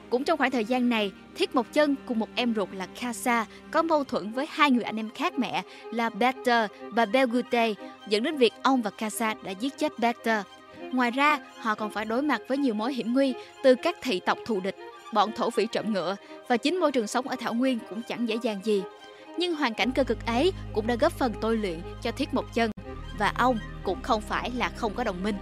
Cũng 0.10 0.24
trong 0.24 0.38
khoảng 0.38 0.52
thời 0.52 0.66
gian 0.66 0.90
này, 0.90 1.12
Thiết 1.36 1.56
Mộc 1.56 1.74
Chân 1.74 1.96
cùng 2.06 2.20
một 2.20 2.30
em 2.36 2.54
ruột 2.56 2.70
là 2.74 2.88
Kasa 3.02 3.46
có 3.72 3.82
mâu 3.82 4.04
thuẫn 4.04 4.32
với 4.32 4.46
hai 4.50 4.72
người 4.72 4.84
anh 4.84 5.00
em 5.00 5.10
khác 5.10 5.40
mẹ 5.40 5.64
là 5.92 6.10
Better 6.10 6.70
và 6.90 7.06
Belgute, 7.06 7.74
dẫn 8.08 8.24
đến 8.24 8.38
việc 8.38 8.54
ông 8.64 8.82
và 8.82 8.90
Kasa 8.90 9.34
đã 9.44 9.52
giết 9.52 9.78
chết 9.78 10.00
Better. 10.00 10.46
Ngoài 10.92 11.12
ra, 11.12 11.40
họ 11.60 11.76
còn 11.76 11.90
phải 11.90 12.06
đối 12.06 12.22
mặt 12.22 12.42
với 12.48 12.58
nhiều 12.58 12.74
mối 12.74 12.94
hiểm 12.94 13.14
nguy 13.14 13.34
từ 13.64 13.76
các 13.76 13.98
thị 14.02 14.22
tộc 14.26 14.38
thù 14.46 14.60
địch, 14.60 14.76
bọn 15.14 15.32
thổ 15.32 15.50
phỉ 15.50 15.66
trộm 15.66 15.94
ngựa 15.94 16.16
và 16.48 16.58
chính 16.58 16.80
môi 16.80 16.92
trường 16.92 17.08
sống 17.08 17.28
ở 17.28 17.36
Thảo 17.36 17.54
Nguyên 17.54 17.80
cũng 17.90 18.02
chẳng 18.02 18.30
dễ 18.30 18.38
dàng 18.42 18.60
gì. 18.64 18.84
Nhưng 19.38 19.56
hoàn 19.56 19.74
cảnh 19.74 19.92
cơ 19.92 20.04
cực 20.04 20.26
ấy 20.26 20.54
cũng 20.74 20.88
đã 20.88 20.96
góp 20.96 21.14
phần 21.14 21.34
tôi 21.42 21.58
luyện 21.58 21.80
cho 22.02 22.12
Thiết 22.12 22.34
Mộc 22.34 22.54
Chân 22.54 22.72
và 23.18 23.34
ông 23.38 23.58
cũng 23.84 24.02
không 24.02 24.22
phải 24.22 24.52
là 24.52 24.70
không 24.70 24.94
có 24.94 25.04
đồng 25.04 25.24
minh. 25.24 25.36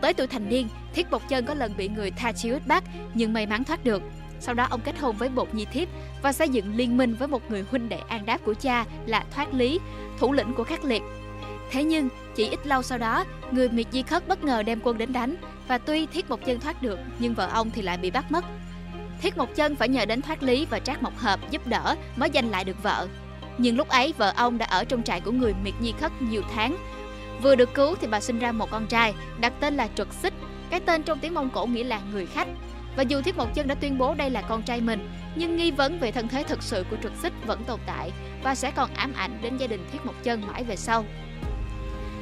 Tới 0.00 0.14
tuổi 0.14 0.26
thành 0.26 0.48
niên, 0.48 0.68
Thiết 0.94 1.10
Mộc 1.10 1.28
Chân 1.28 1.46
có 1.46 1.54
lần 1.54 1.76
bị 1.76 1.88
người 1.88 2.10
tha 2.10 2.32
chiếu 2.32 2.58
bắt 2.66 2.84
nhưng 3.14 3.32
may 3.32 3.46
mắn 3.46 3.64
thoát 3.64 3.84
được. 3.84 4.02
Sau 4.40 4.54
đó 4.54 4.66
ông 4.70 4.80
kết 4.80 4.98
hôn 4.98 5.16
với 5.16 5.28
một 5.28 5.54
Nhi 5.54 5.64
Thiếp 5.64 5.88
và 6.22 6.32
xây 6.32 6.48
dựng 6.48 6.76
liên 6.76 6.96
minh 6.96 7.16
với 7.18 7.28
một 7.28 7.50
người 7.50 7.64
huynh 7.70 7.88
đệ 7.88 7.98
an 8.08 8.26
đáp 8.26 8.38
của 8.44 8.54
cha 8.54 8.84
là 9.06 9.24
Thoát 9.34 9.54
Lý, 9.54 9.80
thủ 10.18 10.32
lĩnh 10.32 10.54
của 10.54 10.64
Khắc 10.64 10.84
Liệt. 10.84 11.02
Thế 11.70 11.84
nhưng, 11.84 12.08
chỉ 12.34 12.48
ít 12.48 12.66
lâu 12.66 12.82
sau 12.82 12.98
đó, 12.98 13.24
người 13.50 13.68
Miệt 13.68 13.86
Di 13.92 14.02
Khất 14.02 14.28
bất 14.28 14.44
ngờ 14.44 14.62
đem 14.62 14.80
quân 14.82 14.98
đến 14.98 15.12
đánh 15.12 15.36
và 15.68 15.78
tuy 15.78 16.06
Thiết 16.06 16.30
Mộc 16.30 16.44
Chân 16.44 16.60
thoát 16.60 16.82
được 16.82 16.98
nhưng 17.18 17.34
vợ 17.34 17.48
ông 17.52 17.70
thì 17.70 17.82
lại 17.82 17.98
bị 17.98 18.10
bắt 18.10 18.32
mất. 18.32 18.44
Thiết 19.20 19.36
Mộc 19.36 19.54
Chân 19.54 19.76
phải 19.76 19.88
nhờ 19.88 20.04
đến 20.04 20.22
Thoát 20.22 20.42
Lý 20.42 20.66
và 20.70 20.78
Trác 20.78 21.02
Mộc 21.02 21.18
Hợp 21.18 21.50
giúp 21.50 21.66
đỡ 21.66 21.96
mới 22.16 22.30
giành 22.34 22.50
lại 22.50 22.64
được 22.64 22.82
vợ. 22.82 23.06
Nhưng 23.58 23.76
lúc 23.76 23.88
ấy 23.88 24.14
vợ 24.18 24.32
ông 24.36 24.58
đã 24.58 24.66
ở 24.66 24.84
trong 24.84 25.02
trại 25.02 25.20
của 25.20 25.32
người 25.32 25.54
Miệt 25.64 25.74
Nhi 25.80 25.92
Khất 26.00 26.12
nhiều 26.22 26.42
tháng 26.54 26.76
Vừa 27.42 27.54
được 27.54 27.74
cứu 27.74 27.94
thì 28.00 28.06
bà 28.06 28.20
sinh 28.20 28.38
ra 28.38 28.52
một 28.52 28.70
con 28.70 28.86
trai, 28.86 29.14
đặt 29.40 29.52
tên 29.60 29.76
là 29.76 29.88
Trật 29.94 30.08
Xích. 30.22 30.34
Cái 30.70 30.80
tên 30.80 31.02
trong 31.02 31.18
tiếng 31.18 31.34
Mông 31.34 31.50
Cổ 31.50 31.66
nghĩa 31.66 31.84
là 31.84 32.00
người 32.12 32.26
khách. 32.26 32.48
Và 32.96 33.02
dù 33.02 33.22
Thiết 33.22 33.36
Mộc 33.36 33.54
Chân 33.54 33.68
đã 33.68 33.74
tuyên 33.74 33.98
bố 33.98 34.14
đây 34.14 34.30
là 34.30 34.42
con 34.42 34.62
trai 34.62 34.80
mình, 34.80 35.10
nhưng 35.34 35.56
nghi 35.56 35.70
vấn 35.70 36.00
về 36.00 36.12
thân 36.12 36.28
thế 36.28 36.42
thực 36.42 36.62
sự 36.62 36.84
của 36.90 36.96
Trật 37.02 37.12
Xích 37.22 37.32
vẫn 37.46 37.64
tồn 37.64 37.80
tại 37.86 38.12
và 38.42 38.54
sẽ 38.54 38.70
còn 38.70 38.94
ám 38.94 39.12
ảnh 39.16 39.38
đến 39.42 39.56
gia 39.56 39.66
đình 39.66 39.86
Thiết 39.92 39.98
Mộc 40.04 40.22
Chân 40.22 40.42
mãi 40.46 40.64
về 40.64 40.76
sau. 40.76 41.04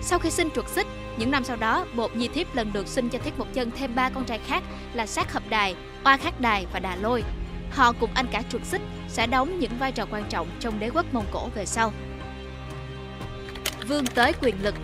Sau 0.03 0.19
khi 0.19 0.31
sinh 0.31 0.49
Trật 0.55 0.69
Xích, 0.69 0.87
những 1.17 1.31
năm 1.31 1.45
sau 1.45 1.57
đó, 1.57 1.87
Bột 1.97 2.17
Nhi 2.17 2.29
Thiếp 2.29 2.55
lần 2.55 2.71
lượt 2.75 2.89
sinh 2.89 3.09
cho 3.09 3.19
Thiết 3.19 3.39
Mộc 3.39 3.53
Chân 3.53 3.71
thêm 3.71 3.95
ba 3.95 4.11
con 4.11 4.25
trai 4.25 4.41
khác 4.47 4.63
là 4.95 5.07
Sát 5.07 5.33
Hợp 5.33 5.43
Đài, 5.49 5.75
Oa 6.05 6.17
Khắc 6.17 6.41
Đài 6.41 6.67
và 6.73 6.81
Đà 6.81 6.97
Lôi. 6.97 7.25
Họ 7.71 7.93
cùng 7.93 8.11
anh 8.15 8.27
cả 8.33 8.43
chuột 8.49 8.65
Xích 8.65 8.81
sẽ 9.09 9.27
đóng 9.27 9.59
những 9.59 9.71
vai 9.79 9.93
trò 9.93 10.07
quan 10.11 10.25
trọng 10.29 10.49
trong 10.61 10.81
đế 10.81 10.91
quốc 10.91 11.07
Mông 11.13 11.27
Cổ 11.33 11.49
về 11.55 11.67
sau. 11.67 11.93
Vương 13.89 14.07
tới 14.07 14.33
quyền 14.41 14.63
lực 14.63 14.75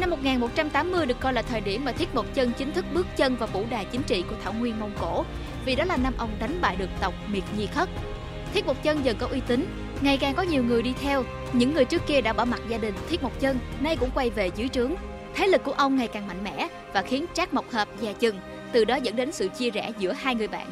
Năm 0.00 0.10
1180 0.10 1.06
được 1.06 1.20
coi 1.20 1.32
là 1.32 1.42
thời 1.42 1.60
điểm 1.60 1.84
mà 1.84 1.92
Thiết 1.92 2.14
Mộc 2.14 2.34
Chân 2.34 2.52
chính 2.58 2.72
thức 2.72 2.84
bước 2.94 3.06
chân 3.16 3.36
vào 3.36 3.48
vũ 3.52 3.64
đài 3.70 3.84
chính 3.84 4.02
trị 4.02 4.24
của 4.30 4.36
Thảo 4.44 4.52
Nguyên 4.52 4.80
Mông 4.80 4.92
Cổ, 5.00 5.24
vì 5.64 5.74
đó 5.74 5.84
là 5.84 5.96
năm 5.96 6.12
ông 6.18 6.30
đánh 6.38 6.58
bại 6.60 6.76
được 6.76 6.90
tộc 7.00 7.14
Miệt 7.28 7.44
Nhi 7.56 7.66
Khất. 7.66 7.88
Thiết 8.54 8.66
Mộc 8.66 8.82
Chân 8.82 9.04
dần 9.04 9.16
có 9.18 9.26
uy 9.26 9.40
tín, 9.40 9.66
ngày 10.00 10.16
càng 10.16 10.34
có 10.34 10.42
nhiều 10.42 10.64
người 10.64 10.82
đi 10.82 10.94
theo, 11.02 11.24
những 11.52 11.74
người 11.74 11.84
trước 11.84 12.02
kia 12.06 12.20
đã 12.20 12.32
bỏ 12.32 12.44
mặt 12.44 12.60
gia 12.68 12.78
đình 12.78 12.94
Thiết 13.08 13.22
Mộc 13.22 13.40
Chân 13.40 13.58
nay 13.80 13.96
cũng 13.96 14.10
quay 14.14 14.30
về 14.30 14.50
dưới 14.56 14.68
trướng. 14.68 14.92
Thế 15.34 15.46
lực 15.46 15.64
của 15.64 15.72
ông 15.72 15.96
ngày 15.96 16.08
càng 16.08 16.26
mạnh 16.26 16.44
mẽ 16.44 16.68
và 16.92 17.02
khiến 17.02 17.26
Trác 17.34 17.54
Mộc 17.54 17.72
Hợp 17.72 17.88
già 18.00 18.12
chừng, 18.12 18.36
từ 18.76 18.84
đó 18.84 18.96
dẫn 18.96 19.16
đến 19.16 19.32
sự 19.32 19.48
chia 19.48 19.70
rẽ 19.70 19.92
giữa 19.98 20.12
hai 20.12 20.34
người 20.34 20.48
bạn. 20.48 20.66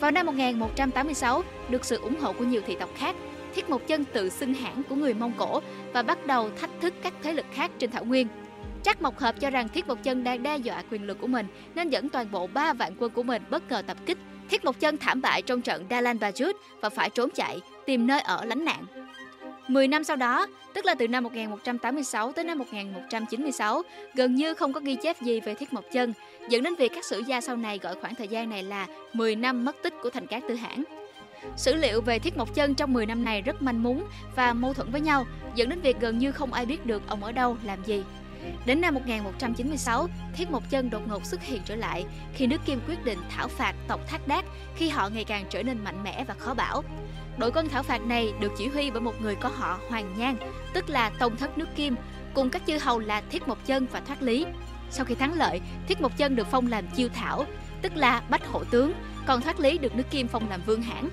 Vào 0.00 0.10
năm 0.10 0.26
1186, 0.26 1.42
được 1.68 1.84
sự 1.84 1.96
ủng 1.96 2.20
hộ 2.20 2.32
của 2.32 2.44
nhiều 2.44 2.62
thị 2.66 2.76
tộc 2.80 2.90
khác, 2.96 3.16
Thiết 3.54 3.70
Mộc 3.70 3.86
Chân 3.86 4.04
tự 4.04 4.28
xưng 4.28 4.54
hãng 4.54 4.82
của 4.88 4.94
người 4.94 5.14
Mông 5.14 5.32
Cổ 5.38 5.60
và 5.92 6.02
bắt 6.02 6.26
đầu 6.26 6.50
thách 6.60 6.70
thức 6.80 6.94
các 7.02 7.14
thế 7.22 7.32
lực 7.32 7.46
khác 7.52 7.70
trên 7.78 7.90
Thảo 7.90 8.04
Nguyên. 8.04 8.26
Trác 8.82 9.02
Mộc 9.02 9.18
Hợp 9.18 9.40
cho 9.40 9.50
rằng 9.50 9.68
Thiết 9.68 9.88
Mộc 9.88 10.02
Chân 10.02 10.24
đang 10.24 10.42
đe 10.42 10.56
dọa 10.56 10.82
quyền 10.90 11.06
lực 11.06 11.20
của 11.20 11.26
mình 11.26 11.46
nên 11.74 11.90
dẫn 11.90 12.08
toàn 12.08 12.30
bộ 12.30 12.46
3 12.46 12.72
vạn 12.72 12.94
quân 12.98 13.10
của 13.10 13.22
mình 13.22 13.42
bất 13.50 13.70
ngờ 13.70 13.82
tập 13.86 13.96
kích. 14.06 14.18
Thiết 14.50 14.64
Mộc 14.64 14.80
Chân 14.80 14.96
thảm 14.96 15.22
bại 15.22 15.42
trong 15.42 15.62
trận 15.62 15.86
Dalan 15.90 16.18
Bajut 16.18 16.52
và 16.80 16.90
phải 16.90 17.10
trốn 17.10 17.30
chạy, 17.30 17.60
tìm 17.86 18.06
nơi 18.06 18.20
ở 18.20 18.44
lánh 18.44 18.64
nạn. 18.64 18.84
10 19.72 19.88
năm 19.88 20.04
sau 20.04 20.16
đó, 20.16 20.46
tức 20.74 20.84
là 20.84 20.94
từ 20.94 21.08
năm 21.08 21.24
1186 21.24 22.32
tới 22.32 22.44
năm 22.44 22.58
1196, 22.58 23.82
gần 24.14 24.34
như 24.34 24.54
không 24.54 24.72
có 24.72 24.80
ghi 24.80 24.96
chép 24.96 25.22
gì 25.22 25.40
về 25.40 25.54
Thiết 25.54 25.72
Mộc 25.72 25.84
Chân, 25.92 26.12
dẫn 26.48 26.62
đến 26.62 26.74
việc 26.74 26.92
các 26.94 27.04
sử 27.04 27.22
gia 27.26 27.40
sau 27.40 27.56
này 27.56 27.78
gọi 27.78 27.94
khoảng 28.00 28.14
thời 28.14 28.28
gian 28.28 28.50
này 28.50 28.62
là 28.62 28.86
10 29.12 29.36
năm 29.36 29.64
mất 29.64 29.76
tích 29.82 29.94
của 30.02 30.10
thành 30.10 30.26
cát 30.26 30.42
tư 30.48 30.54
hãn. 30.54 30.84
Sử 31.56 31.74
liệu 31.74 32.00
về 32.00 32.18
Thiết 32.18 32.36
Mộc 32.36 32.54
Chân 32.54 32.74
trong 32.74 32.92
10 32.92 33.06
năm 33.06 33.24
này 33.24 33.42
rất 33.42 33.62
manh 33.62 33.82
mún 33.82 34.02
và 34.36 34.52
mâu 34.52 34.74
thuẫn 34.74 34.90
với 34.90 35.00
nhau, 35.00 35.26
dẫn 35.54 35.68
đến 35.68 35.80
việc 35.80 35.96
gần 36.00 36.18
như 36.18 36.32
không 36.32 36.52
ai 36.52 36.66
biết 36.66 36.86
được 36.86 37.02
ông 37.08 37.24
ở 37.24 37.32
đâu, 37.32 37.56
làm 37.64 37.84
gì. 37.84 38.02
Đến 38.66 38.80
năm 38.80 38.94
1196, 38.94 40.08
Thiết 40.34 40.50
Mộc 40.50 40.70
Chân 40.70 40.90
đột 40.90 41.08
ngột 41.08 41.26
xuất 41.26 41.42
hiện 41.42 41.62
trở 41.64 41.76
lại 41.76 42.04
khi 42.34 42.46
nước 42.46 42.60
Kim 42.64 42.80
quyết 42.88 43.04
định 43.04 43.18
thảo 43.30 43.48
phạt 43.48 43.74
tộc 43.88 44.00
Thác 44.06 44.28
Đác 44.28 44.44
khi 44.76 44.88
họ 44.88 45.08
ngày 45.08 45.24
càng 45.24 45.44
trở 45.50 45.62
nên 45.62 45.84
mạnh 45.84 46.02
mẽ 46.02 46.24
và 46.28 46.34
khó 46.34 46.54
bảo. 46.54 46.82
Đội 47.38 47.50
quân 47.54 47.68
thảo 47.68 47.82
phạt 47.82 48.02
này 48.02 48.32
được 48.40 48.52
chỉ 48.58 48.68
huy 48.68 48.90
bởi 48.90 49.00
một 49.00 49.22
người 49.22 49.34
có 49.34 49.48
họ 49.48 49.78
Hoàng 49.88 50.14
Nhan, 50.18 50.36
tức 50.74 50.90
là 50.90 51.10
tông 51.10 51.36
thất 51.36 51.58
nước 51.58 51.68
Kim, 51.76 51.96
cùng 52.34 52.50
các 52.50 52.62
chư 52.66 52.78
hầu 52.78 52.98
là 52.98 53.22
Thiết 53.30 53.48
Mộc 53.48 53.66
Chân 53.66 53.86
và 53.92 54.00
Thoát 54.00 54.22
Lý. 54.22 54.46
Sau 54.90 55.04
khi 55.04 55.14
thắng 55.14 55.34
lợi, 55.34 55.60
Thiết 55.88 56.00
Mộc 56.00 56.16
Chân 56.16 56.36
được 56.36 56.46
phong 56.50 56.66
làm 56.66 56.86
chiêu 56.96 57.08
thảo, 57.14 57.44
tức 57.82 57.96
là 57.96 58.22
bách 58.28 58.46
hộ 58.46 58.64
tướng, 58.64 58.92
còn 59.26 59.40
Thoát 59.40 59.60
Lý 59.60 59.78
được 59.78 59.96
nước 59.96 60.10
Kim 60.10 60.28
phong 60.28 60.50
làm 60.50 60.60
vương 60.66 60.82
hãn. 60.82 61.08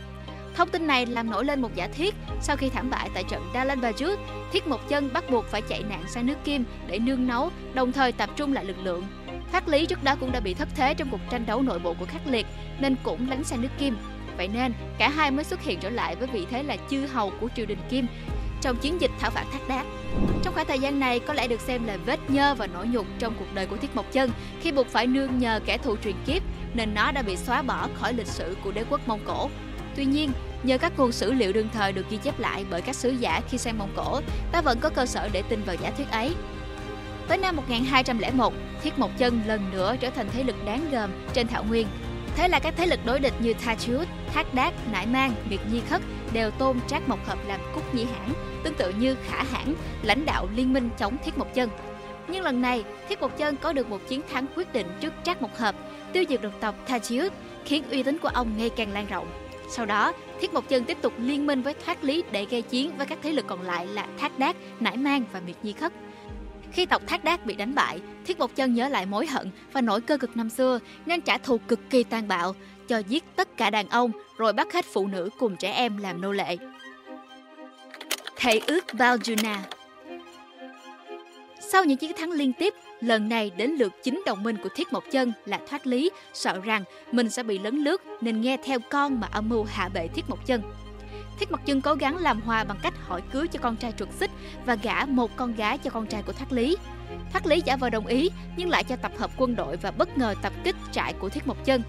Thông 0.56 0.70
tin 0.70 0.88
này 0.88 1.06
làm 1.06 1.29
nổi 1.29 1.46
lên 1.46 1.62
một 1.62 1.75
giả 1.75 1.88
thiết 1.88 2.15
sau 2.41 2.56
khi 2.56 2.70
thảm 2.70 2.89
bại 2.89 3.10
tại 3.13 3.24
trận 3.24 3.44
Dalan 3.53 3.82
Bajut, 3.82 4.18
Thiết 4.51 4.68
Mộc 4.68 4.89
Chân 4.89 5.13
bắt 5.13 5.29
buộc 5.29 5.46
phải 5.46 5.62
chạy 5.62 5.84
nạn 5.84 6.03
sang 6.08 6.25
nước 6.25 6.38
Kim 6.44 6.63
để 6.88 7.00
nương 7.00 7.27
nấu, 7.27 7.51
đồng 7.74 7.91
thời 7.91 8.12
tập 8.12 8.29
trung 8.36 8.53
lại 8.53 8.65
lực 8.65 8.77
lượng. 8.84 9.08
Khắc 9.51 9.68
Lý 9.68 9.86
trước 9.86 10.03
đó 10.03 10.15
cũng 10.20 10.32
đã 10.32 10.39
bị 10.39 10.53
thất 10.53 10.68
thế 10.75 10.94
trong 10.94 11.10
cuộc 11.12 11.22
tranh 11.29 11.46
đấu 11.46 11.62
nội 11.62 11.79
bộ 11.79 11.94
của 12.00 12.06
Khắc 12.06 12.27
Liệt 12.27 12.46
nên 12.79 12.96
cũng 13.03 13.29
lánh 13.29 13.44
sang 13.44 13.62
nước 13.62 13.70
Kim. 13.77 13.98
Vậy 14.38 14.48
nên 14.48 14.74
cả 14.98 15.10
hai 15.10 15.32
mới 15.32 15.44
xuất 15.44 15.62
hiện 15.62 15.79
trở 15.79 15.89
lại 15.89 16.15
với 16.15 16.27
vị 16.27 16.46
thế 16.50 16.63
là 16.63 16.77
chư 16.89 17.06
hầu 17.06 17.32
của 17.41 17.50
triều 17.56 17.65
đình 17.65 17.79
Kim 17.89 18.08
trong 18.62 18.77
chiến 18.77 19.01
dịch 19.01 19.12
thảo 19.20 19.32
phạt 19.32 19.46
Thác 19.51 19.68
Đát. 19.70 19.86
Trong 20.44 20.53
khoảng 20.53 20.68
thời 20.68 20.79
gian 20.79 21.00
này 21.00 21.20
có 21.20 21.34
lẽ 21.34 21.48
được 21.48 21.62
xem 21.62 21.86
là 21.86 21.98
vết 22.06 22.20
nhơ 22.29 22.56
và 22.56 22.68
nỗi 22.68 22.88
nhục 22.88 23.06
trong 23.20 23.34
cuộc 23.39 23.53
đời 23.53 23.65
của 23.65 23.77
Thiết 23.77 23.96
Mộc 23.96 24.12
Chân 24.12 24.32
khi 24.62 24.72
buộc 24.72 24.88
phải 24.88 25.08
nương 25.08 25.39
nhờ 25.39 25.60
kẻ 25.65 25.77
thù 25.77 25.96
truyền 26.03 26.15
kiếp 26.25 26.41
nên 26.74 26.94
nó 26.94 27.12
đã 27.12 27.22
bị 27.22 27.38
xóa 27.38 27.62
bỏ 27.62 27.88
khỏi 27.94 28.13
lịch 28.13 28.27
sử 28.27 28.58
của 28.63 28.72
đế 28.72 28.84
quốc 28.89 29.08
Mông 29.08 29.20
Cổ. 29.25 29.50
Tuy 29.96 30.05
nhiên, 30.05 30.31
nhờ 30.63 30.77
các 30.77 30.93
nguồn 30.98 31.12
sử 31.12 31.34
liệu 31.34 31.53
đương 31.53 31.69
thời 31.74 31.91
được 31.91 32.10
ghi 32.10 32.17
chép 32.17 32.39
lại 32.39 32.65
bởi 32.69 32.81
các 32.81 32.96
sứ 32.96 33.10
giả 33.10 33.41
khi 33.50 33.58
sang 33.58 33.77
Mông 33.77 33.93
Cổ, 33.96 34.22
ta 34.51 34.62
vẫn 34.62 34.79
có 34.79 34.89
cơ 34.89 35.05
sở 35.05 35.29
để 35.34 35.41
tin 35.50 35.63
vào 35.63 35.75
giả 35.81 35.91
thuyết 35.91 36.12
ấy. 36.12 36.34
Tới 37.27 37.38
năm 37.38 37.55
1201, 37.55 38.53
Thiết 38.84 39.00
Mộc 39.00 39.12
Chân 39.17 39.41
lần 39.48 39.72
nữa 39.72 39.96
trở 40.00 40.10
thành 40.10 40.27
thế 40.34 40.43
lực 40.43 40.55
đáng 40.65 40.86
gờm 40.91 41.12
trên 41.34 41.48
Thảo 41.48 41.63
Nguyên. 41.63 41.88
Thế 42.36 42.48
là 42.48 42.60
các 42.60 42.74
thế 42.77 42.86
lực 42.86 43.00
đối 43.05 43.19
địch 43.19 43.34
như 43.39 43.53
tha 43.53 43.75
Tachiut, 43.75 44.08
Thác 44.34 44.53
Đát, 44.53 44.74
Nải 44.91 45.05
Mang, 45.05 45.34
Miệt 45.50 45.60
Nhi 45.72 45.81
Khất 45.89 46.01
đều 46.34 46.51
tôn 46.51 46.79
Trác 46.88 47.10
Mộc 47.10 47.27
Hợp 47.27 47.38
làm 47.48 47.60
cúc 47.75 47.96
nhĩ 47.96 48.03
hãn, 48.05 48.34
tương 48.63 48.75
tự 48.75 48.93
như 49.00 49.15
Khả 49.27 49.43
Hãn, 49.43 49.75
lãnh 50.03 50.25
đạo 50.25 50.48
liên 50.55 50.74
minh 50.74 50.89
chống 51.00 51.17
Thiết 51.25 51.38
Mộc 51.38 51.53
Chân. 51.53 51.69
Nhưng 52.27 52.43
lần 52.43 52.62
này, 52.62 52.84
Thiết 53.10 53.22
Mộc 53.22 53.38
Chân 53.38 53.58
có 53.58 53.74
được 53.74 53.89
một 53.89 54.00
chiến 54.08 54.22
thắng 54.34 54.46
quyết 54.55 54.74
định 54.74 54.88
trước 55.01 55.13
Trác 55.24 55.41
Mộc 55.41 55.58
Hợp, 55.58 55.75
tiêu 56.13 56.24
diệt 56.29 56.41
được 56.41 56.53
tộc 56.60 56.75
tha 56.88 57.00
chiếu 57.00 57.29
khiến 57.65 57.84
uy 57.89 58.03
tín 58.03 58.17
của 58.17 58.29
ông 58.34 58.58
ngày 58.58 58.69
càng 58.69 58.93
lan 58.93 59.08
rộng. 59.08 59.27
Sau 59.69 59.85
đó, 59.85 60.13
Thiết 60.41 60.53
Mộc 60.53 60.69
Chân 60.69 60.83
tiếp 60.83 60.97
tục 61.01 61.13
liên 61.17 61.45
minh 61.45 61.61
với 61.61 61.73
Thoát 61.73 62.03
Lý 62.03 62.23
để 62.31 62.45
gây 62.45 62.61
chiến 62.61 62.97
với 62.97 63.05
các 63.05 63.19
thế 63.21 63.31
lực 63.31 63.47
còn 63.47 63.61
lại 63.61 63.88
là 63.88 64.07
Thác 64.17 64.39
Đát, 64.39 64.55
Nải 64.79 64.97
Mang 64.97 65.23
và 65.31 65.39
Miệt 65.39 65.55
Nhi 65.63 65.73
Khất. 65.73 65.93
Khi 66.71 66.85
tộc 66.85 67.01
Thác 67.07 67.23
Đát 67.23 67.45
bị 67.45 67.55
đánh 67.55 67.75
bại, 67.75 67.99
Thiết 68.25 68.39
Mộc 68.39 68.55
Chân 68.55 68.73
nhớ 68.73 68.89
lại 68.89 69.05
mối 69.05 69.27
hận 69.27 69.51
và 69.73 69.81
nỗi 69.81 70.01
cơ 70.01 70.17
cực 70.17 70.38
năm 70.38 70.49
xưa 70.49 70.79
nên 71.05 71.21
trả 71.21 71.38
thù 71.38 71.57
cực 71.57 71.79
kỳ 71.89 72.03
tàn 72.03 72.27
bạo, 72.27 72.55
cho 72.88 72.97
giết 72.97 73.23
tất 73.35 73.57
cả 73.57 73.69
đàn 73.69 73.89
ông 73.89 74.11
rồi 74.38 74.53
bắt 74.53 74.73
hết 74.73 74.85
phụ 74.93 75.07
nữ 75.07 75.29
cùng 75.39 75.55
trẻ 75.57 75.71
em 75.71 75.97
làm 75.97 76.21
nô 76.21 76.31
lệ. 76.31 76.57
thầy 78.35 78.61
ước 78.67 78.85
Valjuna 78.88 79.57
sau 81.62 81.86
những 81.86 81.98
chiến 81.98 82.12
thắng 82.18 82.32
liên 82.32 82.54
tiếp, 82.54 82.74
lần 83.01 83.30
này 83.30 83.51
đến 83.58 83.72
lượt 83.72 83.94
chính 84.04 84.22
đồng 84.25 84.44
minh 84.44 84.58
của 84.63 84.70
Thiết 84.75 84.94
Mộc 84.94 85.04
Chân 85.12 85.34
là 85.46 85.60
Thoát 85.70 85.88
Lý, 85.88 86.12
sợ 86.34 86.60
rằng 86.63 86.84
mình 87.12 87.30
sẽ 87.30 87.44
bị 87.44 87.60
lấn 87.60 87.75
lướt 87.75 88.01
nên 88.22 88.42
nghe 88.42 88.58
theo 88.66 88.80
con 88.89 89.20
mà 89.20 89.28
âm 89.32 89.50
mưu 89.50 89.63
hạ 89.63 89.89
bệ 89.94 90.08
Thiết 90.08 90.30
Mộc 90.30 90.46
Chân. 90.46 90.62
Thiết 91.39 91.51
Mộc 91.51 91.66
Chân 91.66 91.82
cố 91.82 91.94
gắng 91.94 92.18
làm 92.18 92.42
hòa 92.42 92.63
bằng 92.63 92.78
cách 92.84 92.94
hỏi 93.08 93.22
cưới 93.32 93.48
cho 93.48 93.60
con 93.62 93.75
trai 93.75 93.94
trượt 93.98 94.10
xích 94.20 94.32
và 94.66 94.75
gả 94.75 95.06
một 95.06 95.32
con 95.36 95.56
gái 95.56 95.78
cho 95.78 95.89
con 95.89 96.08
trai 96.08 96.24
của 96.24 96.34
Thoát 96.34 96.51
Lý. 96.51 96.78
Thoát 97.32 97.46
Lý 97.46 97.62
giả 97.66 97.75
vờ 97.75 97.89
đồng 97.89 98.06
ý 98.06 98.30
nhưng 98.58 98.70
lại 98.70 98.84
cho 98.84 98.96
tập 98.96 99.12
hợp 99.18 99.32
quân 99.38 99.56
đội 99.56 99.78
và 99.78 99.92
bất 99.92 100.18
ngờ 100.18 100.36
tập 100.42 100.54
kích 100.63 100.75
trại 100.92 101.13
của 101.13 101.30
Thiết 101.30 101.48
Mộc 101.48 101.66
Chân. 101.66 101.82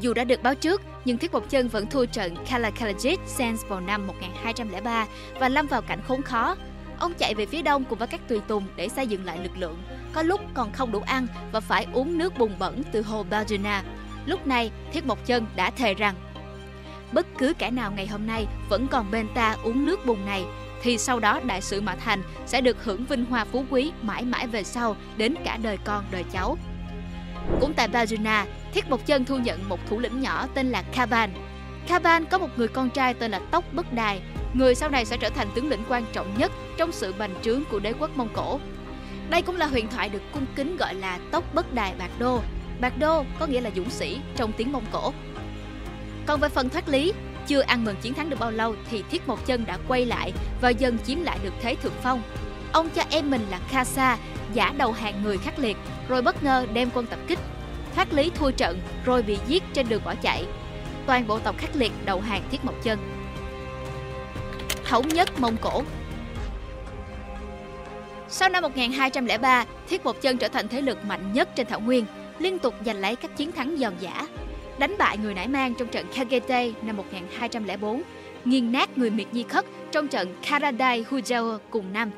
Dù 0.00 0.14
đã 0.14 0.24
được 0.24 0.42
báo 0.42 0.54
trước, 0.54 0.82
nhưng 1.04 1.18
Thiết 1.18 1.32
Mộc 1.32 1.50
Chân 1.50 1.68
vẫn 1.68 1.86
thua 1.86 2.04
trận 2.04 2.34
Kalakalajic 2.48 3.16
Sands 3.26 3.64
vào 3.68 3.80
năm 3.80 4.06
1203 4.06 5.06
và 5.40 5.48
lâm 5.48 5.66
vào 5.66 5.82
cảnh 5.82 6.00
khốn 6.08 6.22
khó. 6.22 6.56
Ông 6.98 7.12
chạy 7.18 7.34
về 7.34 7.46
phía 7.46 7.62
đông 7.62 7.84
cùng 7.84 7.98
với 7.98 8.08
các 8.08 8.20
tùy 8.28 8.40
tùng 8.48 8.64
để 8.76 8.88
xây 8.88 9.06
dựng 9.06 9.24
lại 9.24 9.38
lực 9.42 9.56
lượng. 9.56 9.82
Có 10.12 10.22
lúc 10.22 10.40
còn 10.54 10.72
không 10.72 10.92
đủ 10.92 11.00
ăn 11.00 11.26
và 11.52 11.60
phải 11.60 11.86
uống 11.92 12.18
nước 12.18 12.38
bùn 12.38 12.52
bẩn 12.58 12.82
từ 12.92 13.02
hồ 13.02 13.24
Bajuna. 13.30 13.82
Lúc 14.26 14.46
này, 14.46 14.70
Thiết 14.92 15.06
Mộc 15.06 15.26
Chân 15.26 15.46
đã 15.56 15.70
thề 15.70 15.94
rằng 15.94 16.14
bất 17.12 17.26
cứ 17.38 17.52
kẻ 17.58 17.70
nào 17.70 17.92
ngày 17.92 18.06
hôm 18.06 18.26
nay 18.26 18.46
vẫn 18.68 18.86
còn 18.88 19.10
bên 19.10 19.26
ta 19.34 19.56
uống 19.64 19.86
nước 19.86 20.06
bùn 20.06 20.26
này 20.26 20.44
thì 20.82 20.98
sau 20.98 21.20
đó 21.20 21.40
đại 21.46 21.60
sự 21.60 21.80
mà 21.80 21.94
Thành 21.94 22.22
sẽ 22.46 22.60
được 22.60 22.84
hưởng 22.84 23.04
vinh 23.04 23.24
hoa 23.24 23.44
phú 23.44 23.64
quý 23.70 23.92
mãi 24.02 24.24
mãi 24.24 24.46
về 24.46 24.64
sau 24.64 24.96
đến 25.16 25.34
cả 25.44 25.58
đời 25.62 25.78
con 25.84 26.04
đời 26.10 26.24
cháu. 26.32 26.58
Cũng 27.60 27.74
tại 27.74 27.88
Bajuna, 27.88 28.44
Thiết 28.74 28.90
Mộc 28.90 29.06
Chân 29.06 29.24
thu 29.24 29.38
nhận 29.38 29.68
một 29.68 29.80
thủ 29.88 29.98
lĩnh 29.98 30.20
nhỏ 30.20 30.46
tên 30.54 30.70
là 30.70 30.82
Kaban. 30.82 31.30
Kaban 31.88 32.24
có 32.24 32.38
một 32.38 32.48
người 32.56 32.68
con 32.68 32.90
trai 32.90 33.14
tên 33.14 33.30
là 33.30 33.40
Tóc 33.50 33.64
Bất 33.72 33.92
Đài, 33.92 34.20
người 34.54 34.74
sau 34.74 34.88
này 34.88 35.04
sẽ 35.04 35.16
trở 35.16 35.30
thành 35.30 35.48
tướng 35.54 35.68
lĩnh 35.68 35.82
quan 35.88 36.04
trọng 36.12 36.38
nhất 36.38 36.52
trong 36.78 36.92
sự 36.92 37.14
bành 37.18 37.34
trướng 37.42 37.64
của 37.64 37.78
đế 37.78 37.92
quốc 37.98 38.10
Mông 38.16 38.28
Cổ. 38.34 38.60
Đây 39.30 39.42
cũng 39.42 39.56
là 39.56 39.66
huyền 39.66 39.88
thoại 39.88 40.08
được 40.08 40.22
cung 40.32 40.46
kính 40.56 40.76
gọi 40.76 40.94
là 40.94 41.18
Tốc 41.30 41.54
Bất 41.54 41.74
Đài 41.74 41.94
Bạc 41.98 42.10
Đô. 42.18 42.40
Bạc 42.80 42.98
Đô 42.98 43.24
có 43.38 43.46
nghĩa 43.46 43.60
là 43.60 43.70
dũng 43.76 43.90
sĩ 43.90 44.20
trong 44.36 44.52
tiếng 44.52 44.72
Mông 44.72 44.84
Cổ. 44.92 45.12
Còn 46.26 46.40
về 46.40 46.48
phần 46.48 46.68
thoát 46.68 46.88
lý, 46.88 47.12
chưa 47.46 47.60
ăn 47.60 47.84
mừng 47.84 47.96
chiến 47.96 48.14
thắng 48.14 48.30
được 48.30 48.40
bao 48.40 48.50
lâu 48.50 48.74
thì 48.90 49.02
Thiết 49.10 49.28
Mộc 49.28 49.46
Chân 49.46 49.64
đã 49.66 49.78
quay 49.88 50.06
lại 50.06 50.32
và 50.60 50.68
dần 50.68 50.98
chiếm 51.06 51.22
lại 51.22 51.38
được 51.42 51.54
thế 51.60 51.74
thượng 51.74 51.92
phong. 52.02 52.22
Ông 52.72 52.90
cho 52.90 53.02
em 53.10 53.30
mình 53.30 53.46
là 53.50 53.60
kasa 53.72 54.18
giả 54.54 54.74
đầu 54.78 54.92
hàng 54.92 55.22
người 55.22 55.38
khắc 55.38 55.58
liệt, 55.58 55.76
rồi 56.08 56.22
bất 56.22 56.42
ngờ 56.42 56.66
đem 56.72 56.90
quân 56.94 57.06
tập 57.06 57.18
kích. 57.26 57.38
Thoát 57.94 58.12
lý 58.12 58.30
thua 58.34 58.50
trận, 58.50 58.80
rồi 59.04 59.22
bị 59.22 59.38
giết 59.46 59.62
trên 59.74 59.88
đường 59.88 60.02
bỏ 60.04 60.14
chạy. 60.22 60.44
Toàn 61.06 61.26
bộ 61.26 61.38
tộc 61.38 61.58
khắc 61.58 61.76
liệt 61.76 61.92
đầu 62.04 62.20
hàng 62.20 62.42
Thiết 62.50 62.64
Mộc 62.64 62.74
Chân. 62.82 62.98
Thống 64.84 65.08
nhất 65.08 65.40
Mông 65.40 65.56
Cổ 65.60 65.82
sau 68.28 68.48
năm 68.48 68.62
1203, 68.62 69.64
Thiết 69.88 70.04
Mộc 70.04 70.20
Chân 70.20 70.38
trở 70.38 70.48
thành 70.48 70.68
thế 70.68 70.82
lực 70.82 71.04
mạnh 71.04 71.32
nhất 71.32 71.48
trên 71.56 71.66
thảo 71.66 71.80
nguyên, 71.80 72.04
liên 72.38 72.58
tục 72.58 72.74
giành 72.86 72.96
lấy 72.96 73.16
các 73.16 73.36
chiến 73.36 73.52
thắng 73.52 73.76
giòn 73.76 73.92
giả 74.00 74.26
đánh 74.78 74.94
bại 74.98 75.18
người 75.18 75.34
nải 75.34 75.48
mang 75.48 75.74
trong 75.74 75.88
trận 75.88 76.06
Kagete 76.14 76.70
năm 76.82 76.96
1204, 76.96 78.02
nghiền 78.44 78.72
nát 78.72 78.98
người 78.98 79.10
Miệt 79.10 79.26
Nhi 79.32 79.42
Khất 79.42 79.64
trong 79.92 80.08
trận 80.08 80.34
Karadai 80.50 81.04
Hujao 81.10 81.58
cùng 81.70 81.92
năm, 81.92 82.10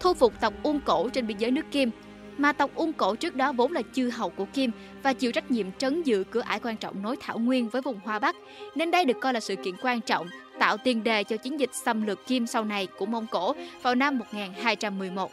thu 0.00 0.14
phục 0.14 0.40
tộc 0.40 0.54
Ung 0.62 0.80
Cổ 0.80 1.08
trên 1.08 1.26
biên 1.26 1.38
giới 1.38 1.50
nước 1.50 1.64
Kim, 1.70 1.90
mà 2.38 2.52
tộc 2.52 2.70
Ung 2.74 2.92
Cổ 2.92 3.14
trước 3.14 3.34
đó 3.34 3.52
vốn 3.52 3.72
là 3.72 3.82
chư 3.92 4.10
hầu 4.10 4.30
của 4.30 4.44
Kim 4.44 4.70
và 5.02 5.12
chịu 5.12 5.32
trách 5.32 5.50
nhiệm 5.50 5.72
trấn 5.72 6.02
giữ 6.02 6.24
cửa 6.30 6.40
ải 6.40 6.60
quan 6.60 6.76
trọng 6.76 7.02
nối 7.02 7.16
Thảo 7.20 7.38
Nguyên 7.38 7.68
với 7.68 7.82
vùng 7.82 8.00
Hoa 8.04 8.18
Bắc, 8.18 8.36
nên 8.74 8.90
đây 8.90 9.04
được 9.04 9.16
coi 9.20 9.32
là 9.32 9.40
sự 9.40 9.56
kiện 9.56 9.74
quan 9.82 10.00
trọng, 10.00 10.28
tạo 10.58 10.76
tiền 10.76 11.04
đề 11.04 11.24
cho 11.24 11.36
chiến 11.36 11.60
dịch 11.60 11.70
xâm 11.72 12.06
lược 12.06 12.26
Kim 12.26 12.46
sau 12.46 12.64
này 12.64 12.86
của 12.98 13.06
Mông 13.06 13.26
Cổ 13.26 13.54
vào 13.82 13.94
năm 13.94 14.18
1211. 14.18 15.30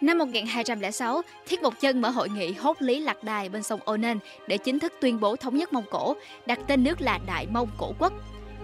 Năm 0.00 0.18
1206, 0.18 1.22
Thiết 1.46 1.62
Mộc 1.62 1.80
Chân 1.80 2.00
mở 2.00 2.08
hội 2.08 2.28
nghị 2.28 2.52
hốt 2.52 2.82
lý 2.82 3.00
lạc 3.00 3.24
đài 3.24 3.48
bên 3.48 3.62
sông 3.62 3.80
Onen 3.84 4.18
để 4.46 4.58
chính 4.58 4.78
thức 4.78 4.92
tuyên 5.00 5.20
bố 5.20 5.36
thống 5.36 5.56
nhất 5.56 5.72
Mông 5.72 5.84
Cổ, 5.90 6.16
đặt 6.46 6.58
tên 6.66 6.84
nước 6.84 7.00
là 7.00 7.18
Đại 7.26 7.46
Mông 7.46 7.68
Cổ 7.78 7.92
Quốc. 7.98 8.12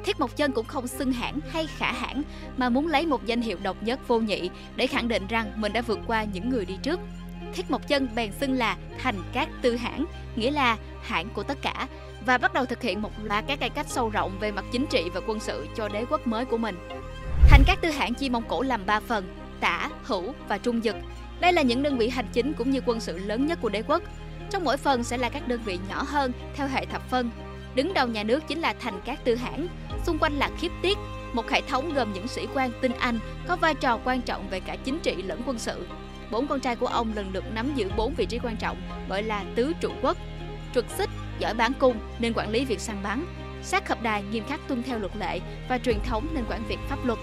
Thiết 0.04 0.20
Mộc 0.20 0.36
Chân 0.36 0.52
cũng 0.52 0.66
không 0.66 0.86
xưng 0.86 1.12
hãng 1.12 1.40
hay 1.48 1.66
khả 1.66 1.92
hãng 1.92 2.22
mà 2.56 2.68
muốn 2.68 2.86
lấy 2.86 3.06
một 3.06 3.26
danh 3.26 3.40
hiệu 3.40 3.58
độc 3.62 3.82
nhất 3.82 4.08
vô 4.08 4.18
nhị 4.18 4.50
để 4.76 4.86
khẳng 4.86 5.08
định 5.08 5.26
rằng 5.26 5.52
mình 5.56 5.72
đã 5.72 5.80
vượt 5.80 5.98
qua 6.06 6.24
những 6.24 6.48
người 6.48 6.64
đi 6.64 6.78
trước. 6.82 7.00
Thiết 7.54 7.70
Mộc 7.70 7.88
Chân 7.88 8.08
bèn 8.14 8.32
xưng 8.40 8.52
là 8.52 8.76
Thành 8.98 9.16
Cát 9.32 9.48
Tư 9.62 9.76
Hãng, 9.76 10.04
nghĩa 10.36 10.50
là 10.50 10.76
hãng 11.02 11.28
của 11.34 11.42
tất 11.42 11.58
cả 11.62 11.88
và 12.26 12.38
bắt 12.38 12.52
đầu 12.52 12.66
thực 12.66 12.82
hiện 12.82 13.02
một 13.02 13.10
loạt 13.22 13.44
các 13.46 13.60
cải 13.60 13.70
cách 13.70 13.86
sâu 13.88 14.08
rộng 14.08 14.38
về 14.40 14.50
mặt 14.52 14.64
chính 14.72 14.86
trị 14.86 15.04
và 15.14 15.20
quân 15.26 15.40
sự 15.40 15.66
cho 15.76 15.88
đế 15.88 16.04
quốc 16.10 16.26
mới 16.26 16.44
của 16.44 16.58
mình. 16.58 16.76
Thành 17.50 17.62
Cát 17.66 17.80
Tư 17.80 17.90
Hãng 17.90 18.14
chia 18.14 18.28
Mông 18.28 18.44
Cổ 18.48 18.62
làm 18.62 18.86
3 18.86 19.00
phần, 19.00 19.24
tả, 19.60 19.90
hữu 20.02 20.34
và 20.48 20.58
trung 20.58 20.80
dực 20.82 20.96
đây 21.44 21.52
là 21.52 21.62
những 21.62 21.82
đơn 21.82 21.98
vị 21.98 22.08
hành 22.08 22.26
chính 22.32 22.52
cũng 22.52 22.70
như 22.70 22.80
quân 22.86 23.00
sự 23.00 23.18
lớn 23.18 23.46
nhất 23.46 23.58
của 23.62 23.68
đế 23.68 23.82
quốc. 23.82 24.02
Trong 24.50 24.64
mỗi 24.64 24.76
phần 24.76 25.04
sẽ 25.04 25.18
là 25.18 25.28
các 25.28 25.48
đơn 25.48 25.60
vị 25.64 25.78
nhỏ 25.88 26.02
hơn 26.06 26.32
theo 26.54 26.68
hệ 26.68 26.86
thập 26.86 27.10
phân. 27.10 27.30
Đứng 27.74 27.94
đầu 27.94 28.08
nhà 28.08 28.22
nước 28.22 28.42
chính 28.48 28.60
là 28.60 28.74
thành 28.80 29.00
các 29.04 29.24
tư 29.24 29.34
hãng, 29.34 29.66
xung 30.06 30.18
quanh 30.18 30.38
là 30.38 30.50
khiếp 30.58 30.72
tiết, 30.82 30.98
một 31.32 31.50
hệ 31.50 31.60
thống 31.60 31.94
gồm 31.94 32.12
những 32.12 32.28
sĩ 32.28 32.46
quan 32.54 32.70
tinh 32.80 32.92
anh 32.98 33.18
có 33.48 33.56
vai 33.56 33.74
trò 33.74 33.98
quan 34.04 34.20
trọng 34.20 34.48
về 34.50 34.60
cả 34.60 34.76
chính 34.84 34.98
trị 34.98 35.14
lẫn 35.22 35.42
quân 35.46 35.58
sự. 35.58 35.86
Bốn 36.30 36.46
con 36.46 36.60
trai 36.60 36.76
của 36.76 36.86
ông 36.86 37.12
lần 37.16 37.30
lượt 37.32 37.44
nắm 37.54 37.74
giữ 37.74 37.90
bốn 37.96 38.14
vị 38.14 38.26
trí 38.26 38.38
quan 38.38 38.56
trọng 38.56 38.82
gọi 39.08 39.22
là 39.22 39.44
tứ 39.54 39.72
trụ 39.80 39.90
quốc. 40.02 40.16
Trực 40.74 40.86
xích 40.98 41.10
giỏi 41.38 41.54
bán 41.54 41.72
cung 41.78 41.96
nên 42.18 42.32
quản 42.36 42.50
lý 42.50 42.64
việc 42.64 42.80
săn 42.80 42.96
bắn. 43.02 43.24
Sát 43.62 43.88
hợp 43.88 44.02
đài 44.02 44.22
nghiêm 44.22 44.44
khắc 44.48 44.60
tuân 44.68 44.82
theo 44.82 44.98
luật 44.98 45.16
lệ 45.16 45.40
và 45.68 45.78
truyền 45.78 45.98
thống 46.06 46.26
nên 46.34 46.44
quản 46.48 46.64
việc 46.68 46.78
pháp 46.88 47.04
luật. 47.04 47.18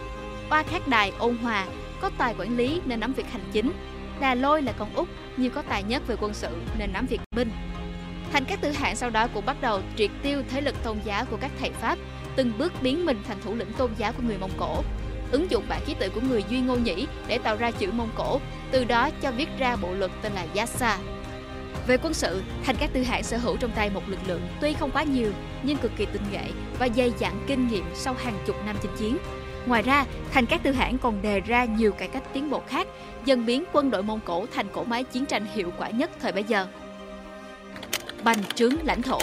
Oa 0.50 0.64
khắc 0.64 0.88
đài 0.88 1.12
ôn 1.20 1.38
hòa 1.38 1.66
có 2.02 2.12
tài 2.18 2.36
quản 2.38 2.58
lý 2.58 2.82
nên 2.86 3.00
nắm 3.00 3.14
việc 3.14 3.32
hành 3.32 3.50
chính 3.52 3.72
Đà 4.22 4.36
Lôi 4.36 4.62
là 4.62 4.72
con 4.72 4.96
út, 4.96 5.08
nhưng 5.38 5.52
có 5.52 5.62
tài 5.62 5.84
nhất 5.84 6.04
về 6.08 6.16
quân 6.22 6.34
sự 6.34 6.48
nên 6.80 6.94
nắm 6.94 7.06
việc 7.06 7.22
binh. 7.36 7.52
Thành 8.34 8.46
các 8.46 8.62
tư 8.62 8.72
hạng 8.72 8.96
sau 8.96 9.10
đó 9.10 9.28
cũng 9.34 9.46
bắt 9.46 9.62
đầu 9.62 9.82
triệt 9.98 10.12
tiêu 10.24 10.44
thế 10.50 10.62
lực 10.62 10.84
tôn 10.84 10.98
giáo 11.06 11.26
của 11.26 11.38
các 11.42 11.52
thầy 11.60 11.72
Pháp, 11.72 11.98
từng 12.36 12.52
bước 12.58 12.74
biến 12.82 13.06
mình 13.06 13.22
thành 13.28 13.38
thủ 13.44 13.56
lĩnh 13.56 13.74
tôn 13.74 13.92
giáo 13.98 14.14
của 14.14 14.24
người 14.24 14.38
Mông 14.38 14.52
Cổ. 14.58 14.84
Ứng 15.32 15.52
dụng 15.52 15.64
bản 15.70 15.82
ký 15.86 15.96
tự 16.00 16.10
của 16.10 16.22
người 16.22 16.44
Duy 16.50 16.60
Ngô 16.60 16.76
Nhĩ 16.76 17.08
để 17.28 17.38
tạo 17.38 17.56
ra 17.56 17.72
chữ 17.72 17.92
Mông 17.92 18.10
Cổ, 18.16 18.40
từ 18.72 18.84
đó 18.84 19.10
cho 19.22 19.32
viết 19.32 19.50
ra 19.60 19.76
bộ 19.76 19.94
luật 19.94 20.12
tên 20.22 20.32
là 20.34 20.46
Yasa. 20.56 20.98
Về 21.88 21.98
quân 21.98 22.14
sự, 22.14 22.42
Thành 22.66 22.76
các 22.80 22.90
tư 22.94 23.04
hạng 23.04 23.24
sở 23.24 23.38
hữu 23.38 23.58
trong 23.58 23.72
tay 23.72 23.90
một 23.90 24.10
lực 24.10 24.20
lượng 24.28 24.42
tuy 24.62 24.74
không 24.74 24.92
quá 24.92 25.04
nhiều 25.04 25.32
nhưng 25.64 25.78
cực 25.78 25.92
kỳ 25.98 26.06
tinh 26.06 26.22
nhuệ 26.32 26.46
và 26.80 26.90
dày 26.96 27.14
dặn 27.20 27.44
kinh 27.48 27.68
nghiệm 27.68 27.86
sau 27.94 28.14
hàng 28.14 28.44
chục 28.46 28.56
năm 28.66 28.76
chinh 28.82 28.92
chiến. 28.98 29.18
Ngoài 29.66 29.82
ra, 29.82 30.06
Thành 30.32 30.46
các 30.46 30.64
tư 30.64 30.72
hãng 30.72 30.98
còn 30.98 31.22
đề 31.22 31.40
ra 31.40 31.66
nhiều 31.66 31.92
cải 31.92 32.08
cách 32.08 32.24
tiến 32.34 32.50
bộ 32.50 32.62
khác, 32.68 32.88
dần 33.26 33.46
biến 33.46 33.64
quân 33.74 33.92
đội 33.92 34.04
Mông 34.04 34.20
Cổ 34.26 34.46
thành 34.54 34.68
cỗ 34.74 34.84
máy 34.84 35.04
chiến 35.04 35.26
tranh 35.26 35.46
hiệu 35.54 35.72
quả 35.78 35.90
nhất 35.90 36.10
thời 36.20 36.32
bấy 36.32 36.44
giờ. 36.44 36.68
Bành 38.24 38.38
trướng 38.56 38.74
lãnh 38.84 39.02
thổ 39.02 39.20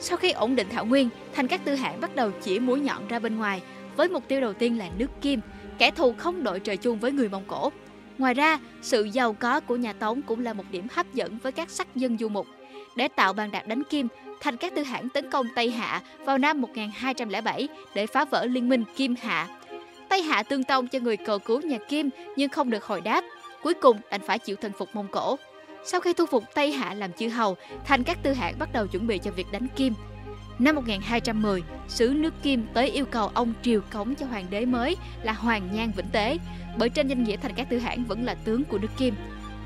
Sau 0.00 0.16
khi 0.16 0.30
ổn 0.30 0.56
định 0.56 0.66
Thảo 0.70 0.86
Nguyên, 0.86 1.08
Thành 1.34 1.48
các 1.48 1.64
tư 1.64 1.74
hãng 1.74 2.00
bắt 2.00 2.16
đầu 2.16 2.30
chỉ 2.42 2.58
mũi 2.58 2.80
nhọn 2.80 3.08
ra 3.08 3.18
bên 3.18 3.36
ngoài, 3.36 3.62
với 3.96 4.08
mục 4.08 4.28
tiêu 4.28 4.40
đầu 4.40 4.52
tiên 4.52 4.78
là 4.78 4.88
nước 4.98 5.10
Kim, 5.20 5.40
kẻ 5.78 5.90
thù 5.90 6.14
không 6.18 6.42
đội 6.42 6.60
trời 6.60 6.76
chung 6.76 6.98
với 6.98 7.12
người 7.12 7.28
Mông 7.28 7.44
Cổ. 7.46 7.72
Ngoài 8.18 8.34
ra, 8.34 8.58
sự 8.82 9.04
giàu 9.04 9.32
có 9.32 9.60
của 9.60 9.76
nhà 9.76 9.92
Tống 9.92 10.22
cũng 10.22 10.40
là 10.40 10.52
một 10.52 10.64
điểm 10.70 10.86
hấp 10.92 11.14
dẫn 11.14 11.38
với 11.38 11.52
các 11.52 11.70
sắc 11.70 11.96
dân 11.96 12.18
du 12.18 12.28
mục. 12.28 12.46
Để 12.96 13.08
tạo 13.08 13.32
bàn 13.32 13.50
đạp 13.50 13.66
đánh 13.66 13.82
Kim, 13.84 14.08
thành 14.40 14.56
các 14.56 14.74
tư 14.76 14.82
hãng 14.82 15.08
tấn 15.08 15.30
công 15.30 15.46
Tây 15.54 15.70
Hạ 15.70 16.02
vào 16.24 16.38
năm 16.38 16.60
1207 16.60 17.68
để 17.94 18.06
phá 18.06 18.24
vỡ 18.24 18.44
liên 18.44 18.68
minh 18.68 18.84
Kim 18.96 19.14
Hạ. 19.22 19.48
Tây 20.08 20.22
Hạ 20.22 20.42
tương 20.42 20.64
tông 20.64 20.88
cho 20.88 20.98
người 20.98 21.16
cầu 21.16 21.38
cứu 21.38 21.60
nhà 21.60 21.78
Kim 21.88 22.10
nhưng 22.36 22.48
không 22.48 22.70
được 22.70 22.84
hồi 22.84 23.00
đáp, 23.00 23.24
cuối 23.62 23.74
cùng 23.74 23.96
đành 24.10 24.20
phải 24.26 24.38
chịu 24.38 24.56
thần 24.56 24.72
phục 24.78 24.88
Mông 24.94 25.08
Cổ. 25.10 25.36
Sau 25.84 26.00
khi 26.00 26.12
thu 26.12 26.26
phục 26.26 26.44
Tây 26.54 26.72
Hạ 26.72 26.94
làm 26.94 27.12
chư 27.12 27.28
hầu, 27.28 27.56
thành 27.84 28.04
các 28.04 28.18
tư 28.22 28.32
hãng 28.32 28.58
bắt 28.58 28.68
đầu 28.72 28.86
chuẩn 28.86 29.06
bị 29.06 29.18
cho 29.18 29.30
việc 29.30 29.46
đánh 29.52 29.68
Kim. 29.76 29.94
Năm 30.58 30.74
1210, 30.74 31.62
sứ 31.88 32.08
nước 32.08 32.34
Kim 32.42 32.66
tới 32.74 32.90
yêu 32.90 33.04
cầu 33.04 33.30
ông 33.34 33.52
triều 33.62 33.80
cống 33.92 34.14
cho 34.14 34.26
hoàng 34.26 34.46
đế 34.50 34.64
mới 34.64 34.96
là 35.22 35.32
Hoàng 35.32 35.68
Nhan 35.72 35.92
Vĩnh 35.96 36.08
Tế, 36.12 36.38
bởi 36.78 36.88
trên 36.88 37.08
danh 37.08 37.24
nghĩa 37.24 37.36
thành 37.36 37.52
các 37.56 37.66
tư 37.70 37.78
hãng 37.78 38.04
vẫn 38.04 38.24
là 38.24 38.34
tướng 38.34 38.64
của 38.64 38.78
nước 38.78 38.88
Kim. 38.98 39.14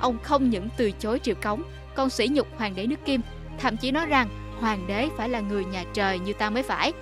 Ông 0.01 0.19
không 0.23 0.51
những 0.51 0.69
từ 0.77 0.91
chối 0.91 1.19
triều 1.19 1.35
cống, 1.35 1.63
còn 1.95 2.11
sỉ 2.11 2.29
nhục 2.29 2.59
hoàng 2.59 2.75
đế 2.75 2.87
nước 2.87 3.05
Kim, 3.05 3.21
thậm 3.59 3.77
chí 3.77 3.91
nói 3.91 4.07
rằng 4.07 4.29
hoàng 4.61 4.87
đế 4.87 5.09
phải 5.17 5.29
là 5.29 5.41
người 5.41 5.65
nhà 5.65 5.85
trời 5.95 6.19
như 6.19 6.33
ta 6.33 6.51
mới 6.51 6.63
phải. 6.63 6.93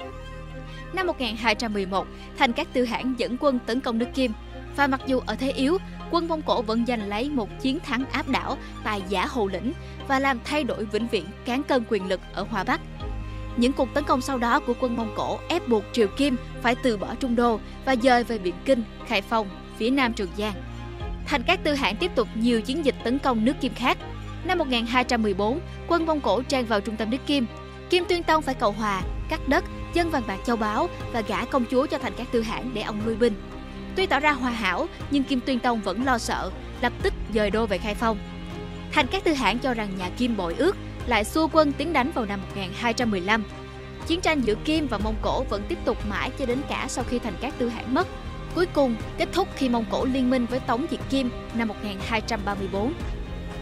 Năm 0.92 1.06
1211, 1.06 2.06
Thành 2.38 2.52
các 2.52 2.68
tư 2.72 2.84
hãng 2.84 3.14
dẫn 3.18 3.36
quân 3.40 3.58
tấn 3.66 3.80
công 3.80 3.98
nước 3.98 4.08
Kim. 4.14 4.32
Và 4.76 4.86
mặc 4.86 5.00
dù 5.06 5.20
ở 5.26 5.34
thế 5.34 5.50
yếu, 5.50 5.78
quân 6.10 6.28
Mông 6.28 6.42
Cổ 6.42 6.62
vẫn 6.62 6.86
giành 6.86 7.08
lấy 7.08 7.30
một 7.30 7.48
chiến 7.60 7.80
thắng 7.80 8.04
áp 8.12 8.28
đảo 8.28 8.56
tại 8.84 9.02
Giả 9.08 9.26
Hồ 9.26 9.46
Lĩnh 9.46 9.72
và 10.08 10.18
làm 10.18 10.38
thay 10.44 10.64
đổi 10.64 10.84
vĩnh 10.84 11.08
viễn 11.08 11.24
cán 11.44 11.62
cân 11.62 11.84
quyền 11.88 12.08
lực 12.08 12.20
ở 12.32 12.46
Hoa 12.50 12.64
Bắc. 12.64 12.80
Những 13.56 13.72
cuộc 13.72 13.94
tấn 13.94 14.04
công 14.04 14.20
sau 14.20 14.38
đó 14.38 14.60
của 14.60 14.74
quân 14.80 14.96
Mông 14.96 15.12
Cổ 15.16 15.38
ép 15.48 15.68
buộc 15.68 15.84
Triều 15.92 16.08
Kim 16.08 16.36
phải 16.62 16.74
từ 16.74 16.96
bỏ 16.96 17.14
Trung 17.20 17.36
Đô 17.36 17.60
và 17.84 17.96
dời 17.96 18.24
về 18.24 18.38
Biển 18.38 18.54
Kinh, 18.64 18.82
Khai 19.06 19.22
Phong, 19.22 19.48
phía 19.78 19.90
nam 19.90 20.12
Trường 20.12 20.30
Giang. 20.38 20.54
Thành 21.26 21.42
Cát 21.42 21.64
Tư 21.64 21.74
Hãn 21.74 21.96
tiếp 21.96 22.10
tục 22.14 22.28
nhiều 22.34 22.62
chiến 22.62 22.84
dịch 22.84 22.94
tấn 23.04 23.18
công 23.18 23.44
nước 23.44 23.60
Kim 23.60 23.74
khác. 23.74 23.98
Năm 24.44 24.58
1214, 24.58 25.60
quân 25.88 26.06
Mông 26.06 26.20
Cổ 26.20 26.42
trang 26.42 26.66
vào 26.66 26.80
trung 26.80 26.96
tâm 26.96 27.10
nước 27.10 27.26
Kim. 27.26 27.46
Kim 27.90 28.04
Tuyên 28.08 28.22
Tông 28.22 28.42
phải 28.42 28.54
cầu 28.54 28.72
hòa, 28.72 29.02
cắt 29.28 29.48
đất, 29.48 29.64
dân 29.94 30.10
vàng 30.10 30.22
bạc 30.26 30.38
châu 30.46 30.56
báu 30.56 30.88
và 31.12 31.20
gả 31.20 31.44
công 31.44 31.64
chúa 31.70 31.86
cho 31.86 31.98
Thành 31.98 32.12
Cát 32.14 32.32
Tư 32.32 32.42
Hãn 32.42 32.74
để 32.74 32.82
ông 32.82 33.00
lui 33.06 33.16
binh. 33.16 33.34
Tuy 33.96 34.06
tỏ 34.06 34.20
ra 34.20 34.32
hòa 34.32 34.50
hảo, 34.50 34.86
nhưng 35.10 35.24
Kim 35.24 35.40
Tuyên 35.40 35.58
Tông 35.58 35.80
vẫn 35.80 36.04
lo 36.04 36.18
sợ, 36.18 36.50
lập 36.80 36.92
tức 37.02 37.12
dời 37.34 37.50
đô 37.50 37.66
về 37.66 37.78
Khai 37.78 37.94
Phong. 37.94 38.18
Thành 38.92 39.06
Cát 39.06 39.24
Tư 39.24 39.32
Hãn 39.32 39.58
cho 39.58 39.74
rằng 39.74 39.88
nhà 39.98 40.10
Kim 40.16 40.36
bội 40.36 40.54
ước, 40.58 40.76
lại 41.06 41.24
xua 41.24 41.48
quân 41.52 41.72
tiến 41.72 41.92
đánh 41.92 42.10
vào 42.10 42.24
năm 42.24 42.40
1215. 42.40 43.44
Chiến 44.06 44.20
tranh 44.20 44.40
giữa 44.40 44.54
Kim 44.54 44.86
và 44.86 44.98
Mông 44.98 45.16
Cổ 45.22 45.44
vẫn 45.50 45.62
tiếp 45.68 45.78
tục 45.84 45.98
mãi 46.08 46.30
cho 46.38 46.46
đến 46.46 46.58
cả 46.68 46.86
sau 46.88 47.04
khi 47.08 47.18
Thành 47.18 47.34
Cát 47.40 47.58
Tư 47.58 47.68
Hãn 47.68 47.94
mất. 47.94 48.08
Cuối 48.54 48.66
cùng 48.66 48.96
kết 49.18 49.28
thúc 49.32 49.48
khi 49.56 49.68
Mông 49.68 49.84
Cổ 49.90 50.04
liên 50.04 50.30
minh 50.30 50.46
với 50.46 50.60
Tống 50.60 50.86
Diệt 50.90 51.00
Kim 51.10 51.30
năm 51.54 51.68
1234. 51.68 52.92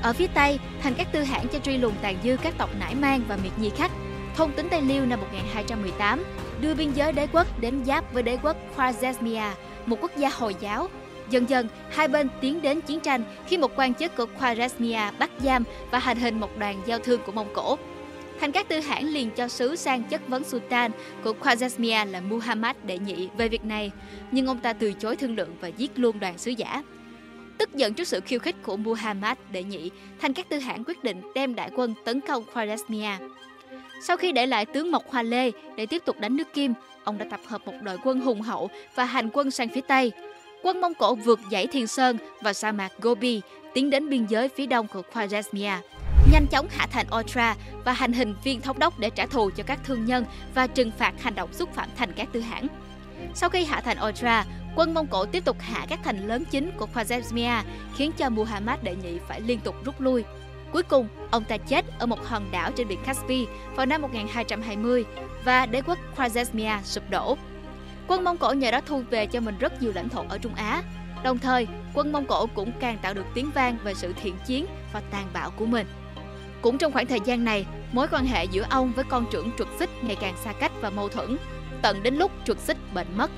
Ở 0.06 0.12
phía 0.12 0.26
Tây, 0.26 0.58
Thành 0.82 0.94
các 0.94 1.08
Tư 1.12 1.22
hãng 1.22 1.48
cho 1.48 1.58
truy 1.58 1.78
lùng 1.78 1.94
tàn 2.02 2.16
dư 2.25 2.36
các 2.42 2.54
tộc 2.58 2.70
Nải 2.80 2.94
Mang 2.94 3.20
và 3.28 3.38
Miệt 3.42 3.52
Nhi 3.58 3.70
khách. 3.76 3.90
Thông 4.36 4.52
tính 4.52 4.68
Tây 4.70 4.82
Liêu 4.82 5.06
năm 5.06 5.20
1218 5.20 6.25
đưa 6.60 6.75
biên 6.75 6.92
giới 6.92 7.12
đế 7.12 7.26
quốc 7.32 7.60
đến 7.60 7.84
giáp 7.84 8.14
với 8.14 8.22
đế 8.22 8.38
quốc 8.42 8.56
Khwarezmia, 8.76 9.50
một 9.86 9.98
quốc 10.00 10.10
gia 10.16 10.28
Hồi 10.28 10.54
giáo. 10.60 10.88
Dần 11.30 11.48
dần, 11.48 11.68
hai 11.90 12.08
bên 12.08 12.28
tiến 12.40 12.62
đến 12.62 12.80
chiến 12.80 13.00
tranh 13.00 13.25
khi 13.46 13.58
một 13.58 13.72
quan 13.76 13.94
chức 13.94 14.16
của 14.16 14.26
Khwarezmia 14.40 15.12
bắt 15.18 15.30
giam 15.40 15.64
và 15.90 15.98
hành 15.98 16.18
hình 16.18 16.40
một 16.40 16.58
đoàn 16.58 16.82
giao 16.86 16.98
thương 16.98 17.20
của 17.26 17.32
Mông 17.32 17.48
Cổ. 17.54 17.78
Thành 18.40 18.52
các 18.52 18.68
tư 18.68 18.80
hãng 18.80 19.08
liền 19.08 19.30
cho 19.30 19.48
sứ 19.48 19.76
sang 19.76 20.02
chất 20.04 20.28
vấn 20.28 20.44
Sultan 20.44 20.90
của 21.25 21.32
Khwarezmia 21.42 22.10
là 22.10 22.20
Muhammad 22.20 22.76
đệ 22.84 22.98
nhị 22.98 23.28
về 23.36 23.48
việc 23.48 23.64
này, 23.64 23.90
nhưng 24.30 24.46
ông 24.46 24.58
ta 24.58 24.72
từ 24.72 24.92
chối 24.92 25.16
thương 25.16 25.36
lượng 25.36 25.56
và 25.60 25.68
giết 25.68 25.98
luôn 25.98 26.20
đoàn 26.20 26.38
sứ 26.38 26.50
giả. 26.50 26.82
Tức 27.58 27.75
giận 27.75 27.94
trước 27.94 28.08
sự 28.08 28.20
khiêu 28.20 28.38
khích 28.38 28.56
của 28.62 28.76
Muhammad 28.76 29.38
đệ 29.52 29.62
nhị, 29.62 29.90
Thành 30.20 30.32
các 30.32 30.48
tư 30.48 30.58
hãng 30.58 30.84
quyết 30.84 31.04
định 31.04 31.20
đem 31.34 31.54
đại 31.54 31.70
quân 31.76 31.94
tấn 32.04 32.20
công 32.20 32.44
Khwarezmia. 32.54 33.30
Sau 34.02 34.16
khi 34.16 34.32
để 34.32 34.46
lại 34.46 34.66
tướng 34.66 34.90
Mộc 34.90 35.10
Hoa 35.10 35.22
Lê 35.22 35.50
để 35.76 35.86
tiếp 35.86 36.02
tục 36.04 36.20
đánh 36.20 36.36
nước 36.36 36.52
Kim, 36.54 36.75
ông 37.04 37.18
đã 37.18 37.26
tập 37.30 37.40
hợp 37.46 37.66
một 37.66 37.75
đội 37.82 37.98
quân 38.04 38.20
hùng 38.20 38.40
hậu 38.40 38.70
và 38.94 39.04
hành 39.04 39.30
quân 39.32 39.50
sang 39.50 39.68
phía 39.68 39.80
Tây. 39.80 40.12
Quân 40.62 40.80
Mông 40.80 40.94
Cổ 40.94 41.14
vượt 41.14 41.40
dãy 41.50 41.66
Thiên 41.66 41.86
Sơn 41.86 42.18
và 42.42 42.52
sa 42.52 42.72
mạc 42.72 42.92
Gobi, 42.98 43.40
tiến 43.75 43.90
đến 43.90 44.08
biên 44.08 44.26
giới 44.26 44.48
phía 44.48 44.66
đông 44.66 44.86
của 44.88 45.02
Khwarezmia 45.12 45.78
nhanh 46.32 46.46
chóng 46.46 46.66
hạ 46.70 46.86
thành 46.90 47.06
Otra 47.18 47.56
và 47.84 47.92
hành 47.92 48.12
hình 48.12 48.34
viên 48.44 48.60
thống 48.60 48.78
đốc 48.78 48.98
để 48.98 49.10
trả 49.10 49.26
thù 49.26 49.50
cho 49.50 49.62
các 49.62 49.78
thương 49.84 50.04
nhân 50.04 50.25
và 50.54 50.66
trừng 50.66 50.90
phạt 50.98 51.12
hành 51.22 51.34
động 51.34 51.52
xúc 51.52 51.75
phạm 51.75 51.88
thành 51.96 52.12
các 52.12 52.28
tư 52.32 52.40
hãng. 52.40 52.66
Sau 53.34 53.48
khi 53.48 53.64
hạ 53.64 53.80
thành 53.80 53.98
Otra, 54.08 54.44
quân 54.76 54.95
Mông 54.95 55.06
Cổ 55.06 55.26
tiếp 55.26 55.45
tục 55.45 55.56
hạ 55.61 55.87
các 55.88 56.00
thành 56.04 56.26
lớn 56.26 56.45
chính 56.50 56.71
của 56.76 56.87
Khwarezmia, 56.95 57.62
khiến 57.97 58.12
cho 58.16 58.28
Muhammad 58.28 58.78
đệ 58.83 58.97
nhị 58.97 59.18
phải 59.28 59.40
liên 59.40 59.61
tục 59.61 59.75
rút 59.85 60.00
lui. 60.00 60.25
Cuối 60.73 60.83
cùng, 60.83 61.09
ông 61.30 61.45
ta 61.45 61.56
chết 61.56 61.85
ở 61.99 62.06
một 62.06 62.26
hòn 62.26 62.50
đảo 62.50 62.71
trên 62.76 62.88
biển 62.88 62.99
Caspi 63.06 63.47
vào 63.76 63.87
năm 63.87 64.02
1220 64.02 65.04
và 65.45 65.66
đế 65.66 65.83
quốc 65.83 65.99
Khwarezmia 66.16 66.83
sụp 66.83 67.11
đổ. 67.11 67.37
Quân 68.09 68.25
Mông 68.25 68.38
Cổ 68.38 68.52
nhờ 68.52 68.71
đó 68.71 68.80
thu 68.87 69.02
về 69.11 69.26
cho 69.26 69.40
mình 69.40 69.59
rất 69.59 69.83
nhiều 69.83 69.92
lãnh 69.95 70.09
thổ 70.09 70.25
ở 70.28 70.38
Trung 70.38 70.54
Á. 70.54 70.83
Đồng 71.23 71.38
thời, 71.38 71.66
quân 71.95 72.12
Mông 72.12 72.26
Cổ 72.26 72.47
cũng 72.47 72.73
càng 72.80 72.99
tạo 73.02 73.14
được 73.14 73.26
tiếng 73.35 73.50
vang 73.54 73.76
về 73.85 73.95
sự 73.95 74.12
thiện 74.23 74.35
chiến 74.47 74.66
và 74.92 75.02
tàn 75.11 75.26
bạo 75.33 75.50
của 75.56 75.66
mình. 75.66 75.87
Cũng 76.62 76.78
trong 76.78 76.92
khoảng 76.92 77.06
thời 77.06 77.21
gian 77.25 77.45
này, 77.45 77.66
mối 77.92 78.09
quan 78.11 78.26
hệ 78.26 78.45
giữa 78.45 78.64
ông 78.71 78.92
với 78.92 79.04
con 79.09 79.26
trưởng 79.30 79.50
truật 79.59 79.68
xích 79.78 79.90
ngày 80.02 80.16
càng 80.21 80.35
xa 80.45 80.52
cách 80.52 80.73
và 80.80 80.90
mâu 80.90 81.09
thuẫn, 81.09 81.37
tận 81.83 82.02
đến 82.02 82.14
lúc 82.14 82.33
truật 82.45 82.59
xích 82.59 82.76
bệnh 82.95 83.06
mất. 83.16 83.30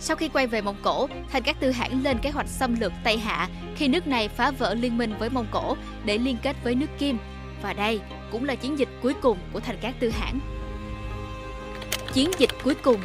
Sau 0.00 0.16
khi 0.16 0.28
quay 0.28 0.46
về 0.46 0.60
Mông 0.60 0.76
Cổ, 0.82 1.08
Thành 1.32 1.42
Cát 1.42 1.60
Tư 1.60 1.70
Hãn 1.70 2.02
lên 2.02 2.18
kế 2.22 2.30
hoạch 2.30 2.48
xâm 2.48 2.80
lược 2.80 2.92
Tây 3.04 3.18
Hạ 3.18 3.48
khi 3.76 3.88
nước 3.88 4.06
này 4.06 4.28
phá 4.28 4.50
vỡ 4.50 4.74
liên 4.74 4.98
minh 4.98 5.14
với 5.18 5.30
Mông 5.30 5.46
Cổ 5.50 5.76
để 6.04 6.18
liên 6.18 6.36
kết 6.42 6.56
với 6.64 6.74
nước 6.74 6.86
Kim. 6.98 7.18
Và 7.62 7.72
đây 7.72 8.00
cũng 8.32 8.44
là 8.44 8.54
chiến 8.54 8.78
dịch 8.78 8.88
cuối 9.02 9.14
cùng 9.22 9.38
của 9.52 9.60
Thành 9.60 9.78
Cát 9.80 9.94
Tư 10.00 10.10
Hãn. 10.10 10.38
Chiến 12.12 12.30
dịch 12.38 12.50
cuối 12.64 12.74
cùng 12.74 13.00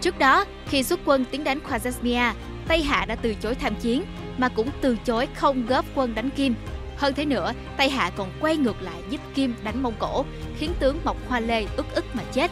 Trước 0.00 0.18
đó, 0.18 0.44
khi 0.66 0.82
xuất 0.82 1.00
quân 1.04 1.24
tiến 1.30 1.44
đánh 1.44 1.58
Khwarezmia, 1.68 2.32
Tây 2.68 2.82
Hạ 2.82 3.04
đã 3.08 3.14
từ 3.14 3.34
chối 3.34 3.54
tham 3.54 3.74
chiến, 3.74 4.02
mà 4.38 4.48
cũng 4.48 4.70
từ 4.80 4.96
chối 5.04 5.26
không 5.34 5.66
góp 5.66 5.84
quân 5.94 6.14
đánh 6.14 6.30
Kim 6.30 6.54
hơn 6.96 7.14
thế 7.14 7.24
nữa, 7.24 7.52
Tây 7.76 7.90
Hạ 7.90 8.10
còn 8.16 8.30
quay 8.40 8.56
ngược 8.56 8.82
lại 8.82 9.02
giúp 9.10 9.20
Kim 9.34 9.54
đánh 9.64 9.82
Mông 9.82 9.94
Cổ, 9.98 10.24
khiến 10.58 10.72
tướng 10.80 10.98
Mộc 11.04 11.28
Hoa 11.28 11.40
Lê 11.40 11.66
ức 11.76 11.86
ức 11.94 12.04
mà 12.14 12.22
chết. 12.32 12.50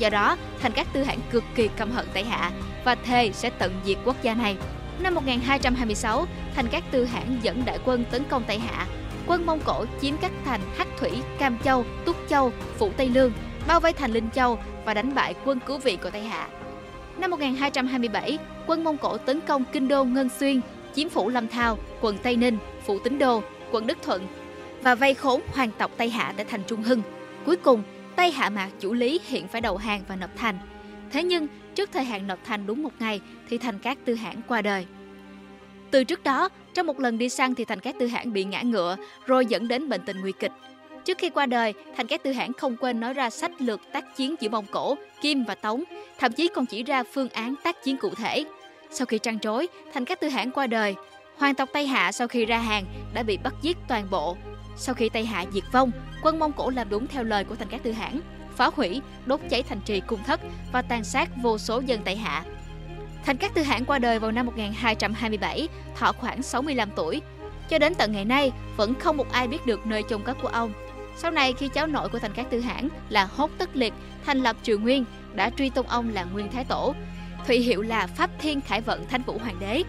Do 0.00 0.08
đó, 0.08 0.36
Thành 0.60 0.72
Các 0.72 0.86
Tư 0.92 1.02
Hãn 1.02 1.18
cực 1.30 1.44
kỳ 1.54 1.68
căm 1.76 1.90
hận 1.90 2.06
Tây 2.14 2.24
Hạ 2.24 2.50
và 2.84 2.94
thề 2.94 3.30
sẽ 3.32 3.50
tận 3.50 3.72
diệt 3.84 3.98
quốc 4.04 4.16
gia 4.22 4.34
này. 4.34 4.56
Năm 5.02 5.14
1226, 5.14 6.26
Thành 6.54 6.66
Các 6.70 6.84
Tư 6.90 7.04
Hãn 7.04 7.38
dẫn 7.42 7.62
đại 7.64 7.78
quân 7.84 8.04
tấn 8.10 8.24
công 8.30 8.44
Tây 8.46 8.58
Hạ. 8.58 8.86
Quân 9.26 9.46
Mông 9.46 9.60
Cổ 9.64 9.84
chiếm 10.00 10.16
các 10.16 10.32
thành 10.44 10.60
Hắc 10.76 10.88
Thủy, 10.98 11.10
Cam 11.38 11.58
Châu, 11.64 11.84
Túc 12.04 12.16
Châu, 12.28 12.52
Phủ 12.78 12.90
Tây 12.96 13.08
Lương, 13.08 13.32
bao 13.68 13.80
vây 13.80 13.92
thành 13.92 14.12
Linh 14.12 14.30
Châu 14.34 14.58
và 14.84 14.94
đánh 14.94 15.14
bại 15.14 15.34
quân 15.44 15.60
cứu 15.66 15.78
viện 15.78 15.98
của 16.02 16.10
Tây 16.10 16.22
Hạ. 16.22 16.48
Năm 17.18 17.30
1227, 17.30 18.38
quân 18.66 18.84
Mông 18.84 18.98
Cổ 18.98 19.18
tấn 19.18 19.40
công 19.40 19.64
kinh 19.72 19.88
đô 19.88 20.04
Ngân 20.04 20.28
Xuyên, 20.40 20.60
chiếm 20.94 21.08
phủ 21.08 21.28
Lâm 21.28 21.48
Thao, 21.48 21.78
quận 22.00 22.18
Tây 22.18 22.36
Ninh, 22.36 22.58
phủ 22.86 22.98
Tín 23.04 23.18
Đô, 23.18 23.42
quận 23.70 23.86
Đức 23.86 23.98
Thuận 24.02 24.26
và 24.82 24.94
vây 24.94 25.14
khốn 25.14 25.40
hoàng 25.52 25.70
tộc 25.78 25.90
Tây 25.96 26.10
Hạ 26.10 26.32
tại 26.36 26.46
thành 26.50 26.62
Trung 26.66 26.82
Hưng. 26.82 27.02
Cuối 27.46 27.56
cùng, 27.56 27.82
Tây 28.20 28.30
Hạ 28.30 28.50
Mạc 28.50 28.68
chủ 28.80 28.92
lý 28.92 29.20
hiện 29.26 29.48
phải 29.48 29.60
đầu 29.60 29.76
hàng 29.76 30.02
và 30.08 30.16
nộp 30.16 30.30
thành. 30.36 30.58
Thế 31.10 31.22
nhưng, 31.22 31.46
trước 31.74 31.90
thời 31.92 32.04
hạn 32.04 32.26
nộp 32.26 32.38
thành 32.44 32.66
đúng 32.66 32.82
một 32.82 32.90
ngày 32.98 33.20
thì 33.48 33.58
Thành 33.58 33.78
Cát 33.78 33.98
Tư 34.04 34.14
Hãn 34.14 34.40
qua 34.48 34.62
đời. 34.62 34.86
Từ 35.90 36.04
trước 36.04 36.24
đó, 36.24 36.48
trong 36.74 36.86
một 36.86 37.00
lần 37.00 37.18
đi 37.18 37.28
săn 37.28 37.54
thì 37.54 37.64
Thành 37.64 37.80
Cát 37.80 37.94
Tư 37.98 38.06
Hãn 38.06 38.32
bị 38.32 38.44
ngã 38.44 38.62
ngựa 38.62 38.96
rồi 39.26 39.46
dẫn 39.46 39.68
đến 39.68 39.88
bệnh 39.88 40.00
tình 40.06 40.20
nguy 40.20 40.32
kịch. 40.32 40.52
Trước 41.04 41.18
khi 41.18 41.30
qua 41.30 41.46
đời, 41.46 41.74
Thành 41.96 42.06
Cát 42.06 42.22
Tư 42.22 42.32
Hãn 42.32 42.52
không 42.52 42.76
quên 42.76 43.00
nói 43.00 43.14
ra 43.14 43.30
sách 43.30 43.52
lược 43.58 43.80
tác 43.92 44.16
chiến 44.16 44.34
giữa 44.40 44.48
Mông 44.48 44.66
Cổ, 44.70 44.96
Kim 45.22 45.44
và 45.44 45.54
Tống, 45.54 45.84
thậm 46.18 46.32
chí 46.32 46.48
còn 46.54 46.66
chỉ 46.66 46.82
ra 46.82 47.02
phương 47.02 47.28
án 47.28 47.54
tác 47.64 47.84
chiến 47.84 47.96
cụ 47.96 48.10
thể. 48.10 48.44
Sau 48.90 49.06
khi 49.06 49.18
trăn 49.18 49.38
trối, 49.38 49.68
Thành 49.92 50.04
Cát 50.04 50.20
Tư 50.20 50.28
Hãn 50.28 50.50
qua 50.50 50.66
đời, 50.66 50.94
Hoàng 51.36 51.54
tộc 51.54 51.68
Tây 51.72 51.86
Hạ 51.86 52.12
sau 52.12 52.28
khi 52.28 52.44
ra 52.44 52.58
hàng 52.58 52.84
đã 53.14 53.22
bị 53.22 53.36
bắt 53.36 53.54
giết 53.62 53.76
toàn 53.88 54.06
bộ. 54.10 54.36
Sau 54.80 54.94
khi 54.94 55.08
Tây 55.08 55.24
Hạ 55.24 55.44
diệt 55.52 55.64
vong, 55.72 55.90
quân 56.22 56.38
Mông 56.38 56.52
Cổ 56.52 56.70
làm 56.70 56.88
đúng 56.88 57.06
theo 57.06 57.24
lời 57.24 57.44
của 57.44 57.56
Thành 57.56 57.68
Cát 57.68 57.82
Tư 57.82 57.92
Hãn, 57.92 58.20
phá 58.56 58.70
hủy, 58.74 59.00
đốt 59.26 59.40
cháy 59.50 59.62
thành 59.62 59.80
trì 59.80 60.00
cung 60.00 60.24
thất 60.24 60.40
và 60.72 60.82
tàn 60.82 61.04
sát 61.04 61.28
vô 61.42 61.58
số 61.58 61.82
dân 61.86 62.02
Tây 62.04 62.16
Hạ. 62.16 62.44
Thành 63.24 63.36
Cát 63.36 63.54
Tư 63.54 63.62
Hãn 63.62 63.84
qua 63.84 63.98
đời 63.98 64.18
vào 64.18 64.32
năm 64.32 64.46
1227, 64.46 65.68
thọ 65.96 66.12
khoảng 66.12 66.42
65 66.42 66.90
tuổi. 66.96 67.22
Cho 67.68 67.78
đến 67.78 67.94
tận 67.94 68.12
ngày 68.12 68.24
nay, 68.24 68.52
vẫn 68.76 68.94
không 68.94 69.16
một 69.16 69.32
ai 69.32 69.48
biết 69.48 69.66
được 69.66 69.86
nơi 69.86 70.02
chôn 70.10 70.22
cất 70.22 70.36
của 70.42 70.48
ông. 70.48 70.72
Sau 71.16 71.30
này 71.30 71.52
khi 71.52 71.68
cháu 71.68 71.86
nội 71.86 72.08
của 72.08 72.18
Thành 72.18 72.32
Cát 72.32 72.50
Tư 72.50 72.60
Hãn 72.60 72.88
là 73.08 73.24
Hốt 73.24 73.50
Tất 73.58 73.76
Liệt 73.76 73.92
thành 74.26 74.38
lập 74.38 74.56
Triều 74.62 74.78
Nguyên 74.78 75.04
đã 75.34 75.50
truy 75.50 75.70
tôn 75.70 75.86
ông 75.86 76.14
là 76.14 76.24
Nguyên 76.24 76.52
Thái 76.52 76.64
Tổ, 76.64 76.94
thụy 77.46 77.58
hiệu 77.58 77.82
là 77.82 78.06
Pháp 78.06 78.30
Thiên 78.38 78.60
Khải 78.60 78.80
Vận 78.80 79.06
Thánh 79.08 79.22
Vũ 79.22 79.38
Hoàng 79.38 79.56
đế. 79.60 79.82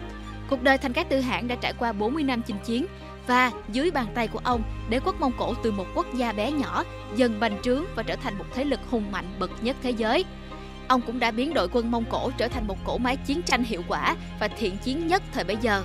Cuộc 0.50 0.62
đời 0.62 0.78
Thành 0.78 0.92
Cát 0.92 1.08
Tư 1.08 1.20
Hãn 1.20 1.48
đã 1.48 1.54
trải 1.54 1.72
qua 1.78 1.92
40 1.92 2.24
năm 2.24 2.42
chinh 2.42 2.58
chiến 2.64 2.86
và 3.26 3.50
dưới 3.72 3.90
bàn 3.90 4.06
tay 4.14 4.28
của 4.28 4.40
ông, 4.44 4.62
đế 4.88 5.00
quốc 5.04 5.20
Mông 5.20 5.32
Cổ 5.38 5.54
từ 5.62 5.72
một 5.72 5.86
quốc 5.94 6.06
gia 6.14 6.32
bé 6.32 6.52
nhỏ 6.52 6.84
dần 7.16 7.40
bành 7.40 7.62
trướng 7.62 7.84
và 7.94 8.02
trở 8.02 8.16
thành 8.16 8.38
một 8.38 8.44
thế 8.54 8.64
lực 8.64 8.80
hùng 8.90 9.12
mạnh 9.12 9.26
bậc 9.38 9.50
nhất 9.64 9.76
thế 9.82 9.90
giới. 9.90 10.24
Ông 10.88 11.00
cũng 11.00 11.18
đã 11.18 11.30
biến 11.30 11.54
đội 11.54 11.68
quân 11.72 11.90
Mông 11.90 12.04
Cổ 12.10 12.30
trở 12.38 12.48
thành 12.48 12.66
một 12.66 12.76
cỗ 12.84 12.98
máy 12.98 13.16
chiến 13.16 13.42
tranh 13.42 13.64
hiệu 13.64 13.82
quả 13.88 14.16
và 14.40 14.48
thiện 14.48 14.76
chiến 14.78 15.06
nhất 15.06 15.22
thời 15.32 15.44
bấy 15.44 15.56
giờ. 15.60 15.84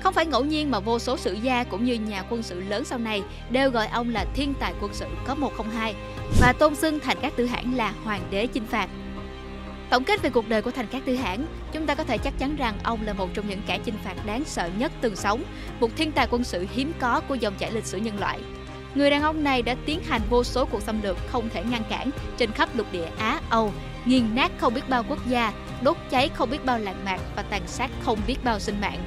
Không 0.00 0.14
phải 0.14 0.26
ngẫu 0.26 0.44
nhiên 0.44 0.70
mà 0.70 0.80
vô 0.80 0.98
số 0.98 1.16
sử 1.16 1.32
gia 1.32 1.64
cũng 1.64 1.84
như 1.84 1.94
nhà 1.94 2.22
quân 2.30 2.42
sự 2.42 2.60
lớn 2.60 2.84
sau 2.84 2.98
này 2.98 3.22
đều 3.50 3.70
gọi 3.70 3.86
ông 3.86 4.10
là 4.10 4.26
thiên 4.34 4.54
tài 4.60 4.74
quân 4.80 4.94
sự 4.94 5.06
có 5.26 5.34
102 5.34 5.94
và 6.40 6.52
tôn 6.52 6.74
xưng 6.74 7.00
Thành 7.00 7.16
các 7.22 7.32
Tư 7.36 7.46
Hãn 7.46 7.72
là 7.72 7.94
hoàng 8.04 8.22
đế 8.30 8.46
chinh 8.46 8.66
phạt. 8.66 8.88
Tổng 9.90 10.04
kết 10.04 10.22
về 10.22 10.30
cuộc 10.30 10.48
đời 10.48 10.62
của 10.62 10.70
Thành 10.70 10.86
Cát 10.86 11.04
Tư 11.04 11.14
Hãn, 11.14 11.46
chúng 11.72 11.86
ta 11.86 11.94
có 11.94 12.04
thể 12.04 12.18
chắc 12.18 12.38
chắn 12.38 12.56
rằng 12.56 12.78
ông 12.82 12.98
là 13.02 13.12
một 13.12 13.28
trong 13.34 13.48
những 13.48 13.62
kẻ 13.66 13.78
chinh 13.84 13.94
phạt 14.04 14.26
đáng 14.26 14.44
sợ 14.44 14.70
nhất 14.78 14.92
từng 15.00 15.16
sống, 15.16 15.42
một 15.80 15.96
thiên 15.96 16.12
tài 16.12 16.26
quân 16.30 16.44
sự 16.44 16.66
hiếm 16.74 16.92
có 16.98 17.20
của 17.28 17.34
dòng 17.34 17.54
chảy 17.58 17.72
lịch 17.72 17.84
sử 17.84 17.98
nhân 17.98 18.20
loại. 18.20 18.38
Người 18.94 19.10
đàn 19.10 19.22
ông 19.22 19.44
này 19.44 19.62
đã 19.62 19.76
tiến 19.86 20.00
hành 20.08 20.20
vô 20.30 20.44
số 20.44 20.64
cuộc 20.64 20.82
xâm 20.82 21.02
lược 21.02 21.16
không 21.28 21.48
thể 21.48 21.64
ngăn 21.64 21.82
cản 21.90 22.10
trên 22.36 22.52
khắp 22.52 22.76
lục 22.76 22.86
địa 22.92 23.08
Á, 23.18 23.40
Âu, 23.50 23.72
nghiền 24.04 24.34
nát 24.34 24.52
không 24.58 24.74
biết 24.74 24.88
bao 24.88 25.04
quốc 25.08 25.26
gia, 25.26 25.52
đốt 25.82 25.96
cháy 26.10 26.30
không 26.34 26.50
biết 26.50 26.64
bao 26.64 26.78
làng 26.78 27.04
mạc 27.04 27.20
và 27.36 27.42
tàn 27.42 27.62
sát 27.66 27.90
không 28.04 28.18
biết 28.26 28.36
bao 28.44 28.58
sinh 28.58 28.80
mạng. 28.80 28.98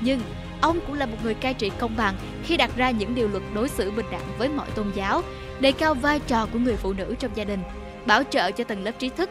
Nhưng 0.00 0.20
ông 0.60 0.78
cũng 0.86 0.98
là 0.98 1.06
một 1.06 1.16
người 1.22 1.34
cai 1.34 1.54
trị 1.54 1.70
công 1.78 1.96
bằng 1.96 2.14
khi 2.44 2.56
đặt 2.56 2.70
ra 2.76 2.90
những 2.90 3.14
điều 3.14 3.28
luật 3.28 3.42
đối 3.54 3.68
xử 3.68 3.90
bình 3.90 4.06
đẳng 4.12 4.38
với 4.38 4.48
mọi 4.48 4.68
tôn 4.74 4.86
giáo, 4.94 5.22
đề 5.60 5.72
cao 5.72 5.94
vai 5.94 6.20
trò 6.26 6.46
của 6.52 6.58
người 6.58 6.76
phụ 6.76 6.92
nữ 6.92 7.14
trong 7.18 7.30
gia 7.34 7.44
đình, 7.44 7.62
bảo 8.06 8.22
trợ 8.30 8.50
cho 8.50 8.64
tầng 8.64 8.84
lớp 8.84 8.92
trí 8.98 9.08
thức 9.08 9.30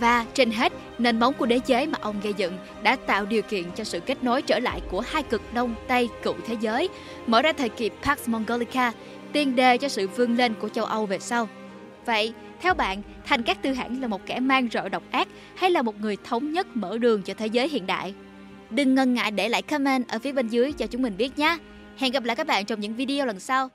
và 0.00 0.26
trên 0.34 0.50
hết, 0.50 0.72
Nền 0.98 1.20
móng 1.20 1.34
của 1.34 1.46
đế 1.46 1.58
chế 1.58 1.86
mà 1.86 1.98
ông 2.00 2.20
gây 2.22 2.34
dựng 2.36 2.58
đã 2.82 2.96
tạo 2.96 3.26
điều 3.26 3.42
kiện 3.42 3.64
cho 3.76 3.84
sự 3.84 4.00
kết 4.00 4.24
nối 4.24 4.42
trở 4.42 4.58
lại 4.58 4.80
của 4.90 5.00
hai 5.00 5.22
cực 5.22 5.54
đông 5.54 5.74
Tây 5.88 6.08
cựu 6.22 6.34
thế 6.46 6.56
giới, 6.60 6.88
mở 7.26 7.42
ra 7.42 7.52
thời 7.52 7.68
kỳ 7.68 7.90
Pax 8.02 8.28
Mongolica, 8.28 8.92
tiền 9.32 9.56
đề 9.56 9.78
cho 9.78 9.88
sự 9.88 10.08
vươn 10.08 10.36
lên 10.36 10.54
của 10.54 10.68
châu 10.68 10.84
Âu 10.84 11.06
về 11.06 11.18
sau. 11.18 11.48
Vậy, 12.06 12.32
theo 12.60 12.74
bạn, 12.74 13.02
Thành 13.26 13.42
Các 13.42 13.62
Tư 13.62 13.72
Hãn 13.72 14.00
là 14.00 14.08
một 14.08 14.26
kẻ 14.26 14.40
mang 14.40 14.68
rợ 14.72 14.88
độc 14.88 15.02
ác 15.10 15.28
hay 15.54 15.70
là 15.70 15.82
một 15.82 16.00
người 16.00 16.16
thống 16.24 16.52
nhất 16.52 16.66
mở 16.74 16.98
đường 16.98 17.22
cho 17.22 17.34
thế 17.34 17.46
giới 17.46 17.68
hiện 17.68 17.86
đại? 17.86 18.14
Đừng 18.70 18.94
ngần 18.94 19.14
ngại 19.14 19.30
để 19.30 19.48
lại 19.48 19.62
comment 19.62 20.08
ở 20.08 20.18
phía 20.18 20.32
bên 20.32 20.48
dưới 20.48 20.72
cho 20.72 20.86
chúng 20.86 21.02
mình 21.02 21.16
biết 21.16 21.38
nhé. 21.38 21.56
Hẹn 21.96 22.12
gặp 22.12 22.24
lại 22.24 22.36
các 22.36 22.46
bạn 22.46 22.64
trong 22.64 22.80
những 22.80 22.94
video 22.94 23.26
lần 23.26 23.40
sau. 23.40 23.68